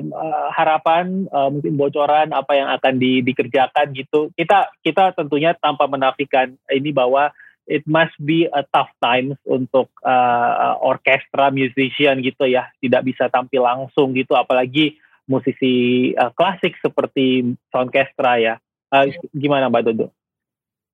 [0.55, 4.31] harapan uh, mungkin bocoran apa yang akan di, dikerjakan gitu.
[4.35, 7.31] Kita kita tentunya tanpa menafikan ini bahwa
[7.63, 13.63] it must be a tough times untuk uh, orkestra musician gitu ya, tidak bisa tampil
[13.63, 18.53] langsung gitu, apalagi musisi uh, klasik seperti soundcastra ya.
[18.91, 20.07] Uh, gimana Mbak Dodo?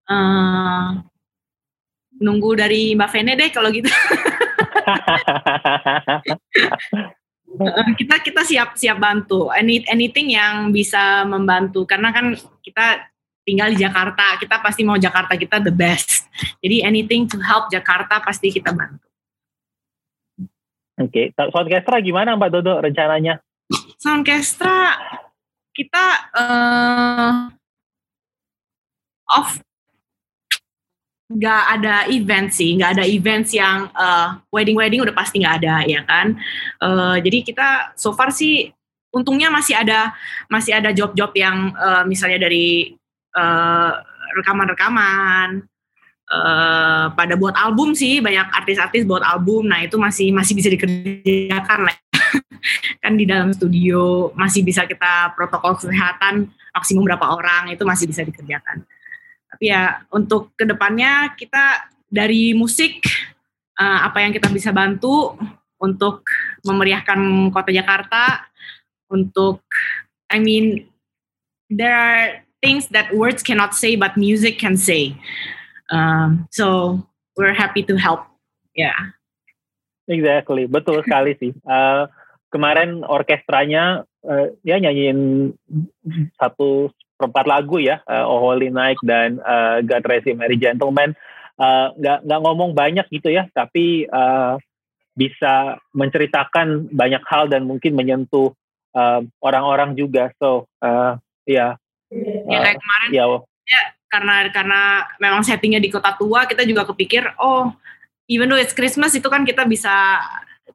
[0.09, 1.05] Uh,
[2.19, 3.87] nunggu dari Mbak Vene deh kalau gitu.
[7.99, 9.53] kita kita siap siap bantu.
[9.53, 11.85] Any, anything yang bisa membantu.
[11.87, 12.35] Karena kan
[12.65, 13.07] kita
[13.47, 14.37] tinggal di Jakarta.
[14.37, 16.27] Kita pasti mau Jakarta kita the best.
[16.59, 19.09] Jadi anything to help Jakarta pasti kita bantu.
[20.99, 21.47] Oke okay.
[21.47, 23.39] soundcastra gimana Mbak Dodo rencananya?
[23.95, 24.99] Soundcastra
[25.71, 26.05] kita
[26.35, 27.47] uh,
[29.31, 29.63] off
[31.29, 36.01] nggak ada event sih, nggak ada events yang uh, wedding-wedding udah pasti nggak ada ya
[36.01, 36.33] kan.
[36.81, 38.73] Uh, jadi kita so far sih
[39.13, 40.17] untungnya masih ada
[40.49, 42.97] masih ada job-job yang uh, misalnya dari
[43.37, 43.93] uh,
[44.41, 45.69] rekaman-rekaman
[46.33, 49.69] uh, pada buat album sih banyak artis-artis buat album.
[49.69, 51.95] Nah itu masih masih bisa dikerjakan lah.
[53.05, 58.21] kan di dalam studio masih bisa kita protokol kesehatan maksimum berapa orang itu masih bisa
[58.25, 58.83] dikerjakan
[59.59, 63.03] ya untuk ke depannya kita dari musik
[63.77, 65.35] uh, apa yang kita bisa bantu
[65.79, 66.25] untuk
[66.63, 68.49] memeriahkan kota Jakarta
[69.11, 69.63] untuk
[70.31, 70.87] I mean
[71.69, 75.15] there are things that words cannot say but music can say.
[75.89, 76.99] Um, so
[77.37, 78.27] we're happy to help.
[78.75, 78.99] Ya yeah.
[80.09, 80.65] exactly.
[80.67, 81.51] Betul sekali sih.
[81.63, 82.09] Uh,
[82.53, 85.53] kemarin orkestranya uh, ya nyanyiin
[86.37, 86.89] satu
[87.19, 91.11] perempat lagu ya, uh, Oh Holy Night dan uh, God Rest You Merry Gentleman.
[91.59, 94.55] Uh, nggak nggak ngomong banyak gitu ya, tapi uh,
[95.11, 98.55] bisa menceritakan banyak hal dan mungkin menyentuh
[99.43, 100.31] orang-orang uh, juga.
[100.39, 101.75] So uh, ya.
[102.07, 102.47] Yeah.
[102.47, 103.09] Ya kayak kemarin.
[103.11, 103.25] Ya,
[103.67, 104.81] ya karena karena
[105.19, 107.75] memang settingnya di kota tua, kita juga kepikir, oh
[108.31, 110.23] even though it's Christmas itu kan kita bisa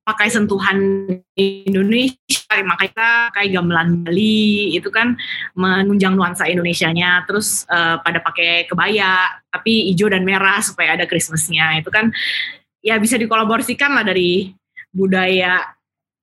[0.04, 5.16] pakai sentuhan Indonesia, makanya kita kayak gamelan Bali itu kan
[5.56, 11.80] menunjang nuansa Indonesianya, terus uh, pada pakai kebaya tapi hijau dan merah supaya ada Christmasnya
[11.80, 12.12] itu kan
[12.84, 14.52] ya bisa dikolaborasikan lah dari
[14.92, 15.72] budaya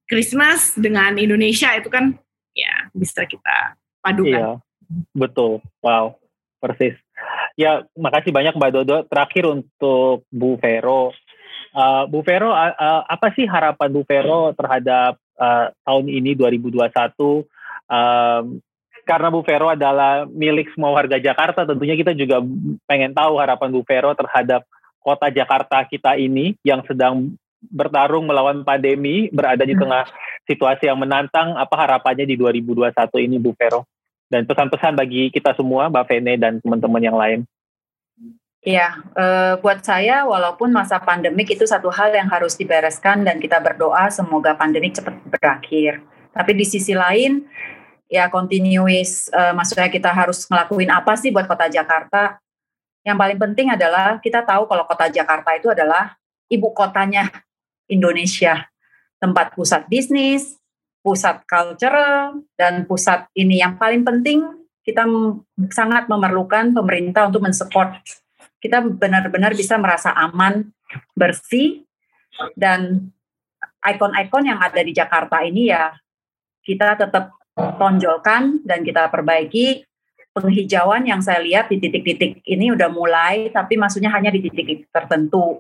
[0.06, 2.14] Christmas dengan Indonesia itu kan
[2.54, 4.30] ya bisa kita padukan.
[4.30, 4.50] Iya,
[5.18, 5.64] betul.
[5.82, 6.22] Wow,
[6.62, 6.94] persis.
[7.58, 8.98] Ya, makasih banyak Mbak Dodo.
[9.10, 11.16] Terakhir untuk Bu Vero,
[11.72, 16.91] Uh, Bu Vero, uh, uh, apa sih harapan Bu Vero terhadap uh, tahun ini 2021?
[17.88, 18.59] Um,
[19.07, 22.43] karena Bu Vero adalah milik semua warga Jakarta, tentunya kita juga
[22.86, 24.67] pengen tahu harapan Bu Vero terhadap
[25.01, 29.82] kota Jakarta kita ini yang sedang bertarung melawan pandemi, berada di hmm.
[29.82, 30.03] tengah
[30.49, 31.53] situasi yang menantang.
[31.57, 32.91] Apa harapannya di 2021
[33.22, 33.86] ini, Bu Vero?
[34.32, 37.39] Dan pesan-pesan bagi kita semua, Mbak Vene dan teman-teman yang lain.
[38.62, 43.57] Ya, uh, buat saya walaupun masa pandemik itu satu hal yang harus dibereskan dan kita
[43.57, 46.05] berdoa semoga pandemik cepat berakhir.
[46.30, 47.41] Tapi di sisi lain,
[48.05, 52.38] ya continuous, uh, maksudnya kita harus ngelakuin apa sih buat kota Jakarta?
[53.01, 56.14] Yang paling penting adalah kita tahu kalau kota Jakarta itu adalah
[56.45, 57.34] ibu kotanya
[57.89, 58.70] Indonesia,
[59.18, 60.62] tempat pusat bisnis,
[61.01, 64.45] pusat cultural, dan pusat ini yang paling penting
[64.86, 65.01] kita
[65.74, 68.20] sangat memerlukan pemerintah untuk mensupport
[68.62, 70.70] kita benar-benar bisa merasa aman,
[71.18, 71.84] bersih,
[72.53, 73.09] dan
[73.82, 75.91] ikon-ikon yang ada di Jakarta ini ya
[76.62, 79.84] kita tetap tonjolkan dan kita perbaiki.
[80.32, 85.59] Penghijauan yang saya lihat di titik-titik ini udah mulai tapi maksudnya hanya di titik tertentu.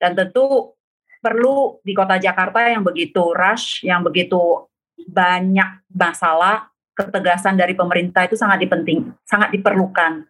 [0.00, 0.72] Dan tentu
[1.20, 4.64] perlu di kota Jakarta yang begitu rush yang begitu
[4.96, 10.26] banyak masalah ketegasan dari pemerintah itu sangat dipenting sangat diperlukan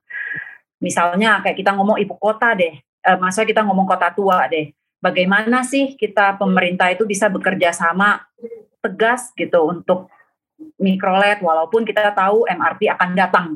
[0.78, 4.70] Misalnya kayak kita ngomong ibu kota deh, e, maksudnya kita ngomong kota tua deh.
[4.98, 8.22] Bagaimana sih kita pemerintah itu bisa bekerja sama
[8.82, 10.10] tegas gitu untuk
[10.78, 13.46] mikrolet walaupun kita tahu MRT akan datang.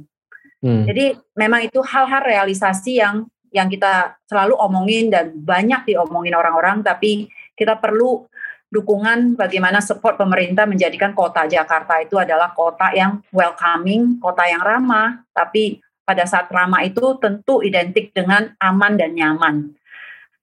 [0.62, 0.86] Hmm.
[0.86, 7.28] Jadi memang itu hal-hal realisasi yang yang kita selalu omongin dan banyak diomongin orang-orang tapi
[7.52, 8.24] kita perlu
[8.72, 15.20] dukungan bagaimana support pemerintah menjadikan kota Jakarta itu adalah kota yang welcoming, kota yang ramah,
[15.36, 19.56] tapi pada saat ramah itu tentu identik dengan aman dan nyaman.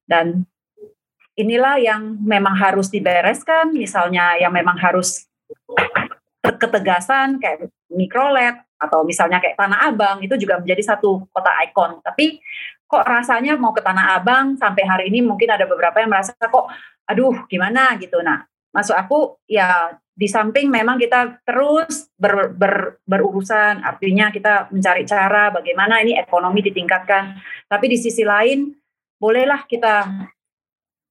[0.08, 0.48] Dan
[1.38, 5.28] inilah yang memang harus dibereskan, misalnya yang memang harus
[6.60, 12.00] ketegasan kayak mikrolet atau misalnya kayak Tanah Abang itu juga menjadi satu kota ikon.
[12.00, 12.40] Tapi
[12.88, 16.72] kok rasanya mau ke Tanah Abang sampai hari ini mungkin ada beberapa yang merasa kok
[17.06, 18.24] aduh gimana gitu.
[18.24, 25.08] Nah, masuk aku ya di samping memang kita terus ber, ber, berurusan, artinya kita mencari
[25.08, 27.40] cara bagaimana ini ekonomi ditingkatkan.
[27.72, 28.68] Tapi di sisi lain,
[29.16, 30.12] bolehlah kita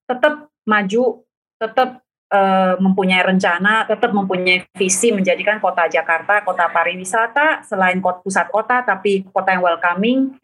[0.04, 1.24] tetap maju,
[1.56, 8.52] tetap uh, mempunyai rencana, tetap mempunyai visi menjadikan kota Jakarta kota pariwisata selain kota, pusat
[8.52, 10.36] kota, tapi kota yang welcoming,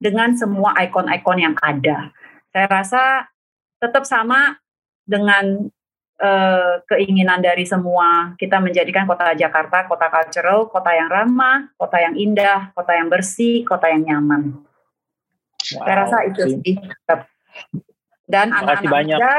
[0.00, 2.08] dengan semua ikon-ikon yang ada.
[2.56, 3.28] Saya rasa
[3.84, 4.56] tetap sama
[5.04, 5.68] dengan
[6.18, 12.14] uh, keinginan dari semua kita menjadikan kota Jakarta kota cultural, kota yang ramah, kota yang
[12.18, 14.58] indah, kota yang bersih, kota yang nyaman.
[15.74, 15.84] Wow.
[15.86, 16.76] Saya rasa itu sih.
[18.28, 19.34] Dan anak-anak muda,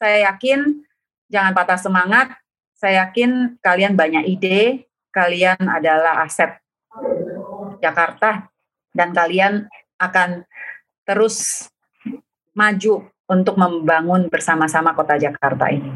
[0.00, 0.88] saya yakin
[1.28, 2.28] jangan patah semangat.
[2.72, 6.58] Saya yakin kalian banyak ide, kalian adalah aset
[7.78, 8.50] Jakarta
[8.90, 9.68] dan kalian
[10.00, 10.42] akan
[11.06, 11.68] terus
[12.56, 15.90] maju untuk membangun bersama-sama kota Jakarta ini.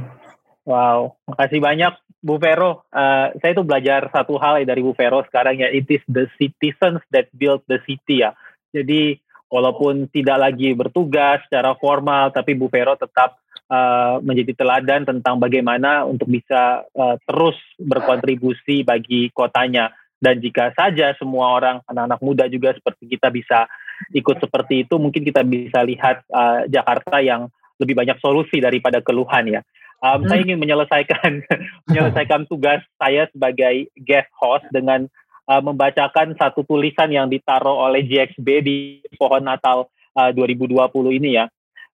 [0.67, 2.83] Wow, makasih banyak Bu Vero.
[2.91, 6.27] Uh, saya itu belajar satu hal ya dari Bu Vero sekarang ya, it is the
[6.35, 8.35] citizens that build the city ya.
[8.75, 13.39] Jadi walaupun tidak lagi bertugas secara formal, tapi Bu Vero tetap
[13.71, 19.95] uh, menjadi teladan tentang bagaimana untuk bisa uh, terus berkontribusi bagi kotanya.
[20.17, 23.71] Dan jika saja semua orang, anak-anak muda juga seperti kita bisa
[24.13, 29.61] ikut seperti itu, mungkin kita bisa lihat uh, Jakarta yang lebih banyak solusi daripada keluhan
[29.61, 29.61] ya.
[30.01, 30.29] Um, hmm.
[30.29, 31.33] Saya ingin menyelesaikan
[31.89, 35.09] menyelesaikan tugas saya sebagai guest host dengan
[35.49, 38.79] uh, membacakan satu tulisan yang ditaruh oleh JXB di
[39.17, 40.77] pohon Natal uh, 2020
[41.17, 41.47] ini ya.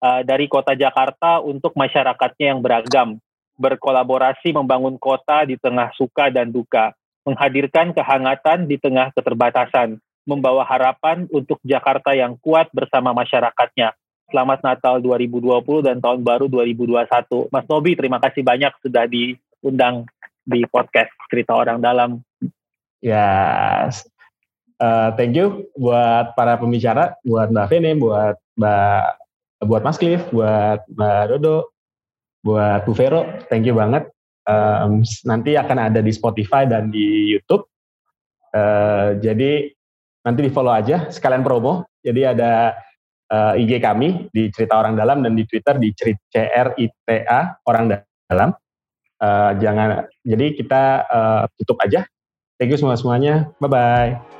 [0.01, 3.21] Uh, dari kota Jakarta untuk masyarakatnya yang beragam,
[3.61, 6.97] berkolaborasi membangun kota di tengah suka dan duka,
[7.29, 10.01] menghadirkan kehangatan di tengah keterbatasan,
[10.31, 13.91] membawa harapan untuk Jakarta yang kuat bersama masyarakatnya.
[14.31, 17.51] Selamat Natal 2020 dan Tahun Baru 2021.
[17.51, 20.07] Mas Nobi, terima kasih banyak sudah diundang
[20.47, 22.23] di podcast Cerita Orang Dalam.
[23.03, 24.07] Ya, yes.
[24.79, 29.05] uh, thank you buat para pembicara, buat Mbak Vene, buat Mbak,
[29.67, 31.75] buat Mas Cliff, buat Mbak Dodo,
[32.47, 34.07] buat Bu Vero, thank you banget.
[34.47, 37.67] Um, nanti akan ada di Spotify dan di YouTube.
[38.55, 39.75] Uh, jadi
[40.25, 41.87] nanti di follow aja sekalian promo.
[42.01, 42.73] Jadi ada
[43.29, 48.51] uh, eh, IG kami di Cerita Orang Dalam dan di Twitter di CRITA Orang Dalam.
[49.21, 52.09] Uh, jangan jadi kita uh, tutup aja.
[52.57, 53.53] Thank you semua semuanya.
[53.61, 54.40] Bye bye.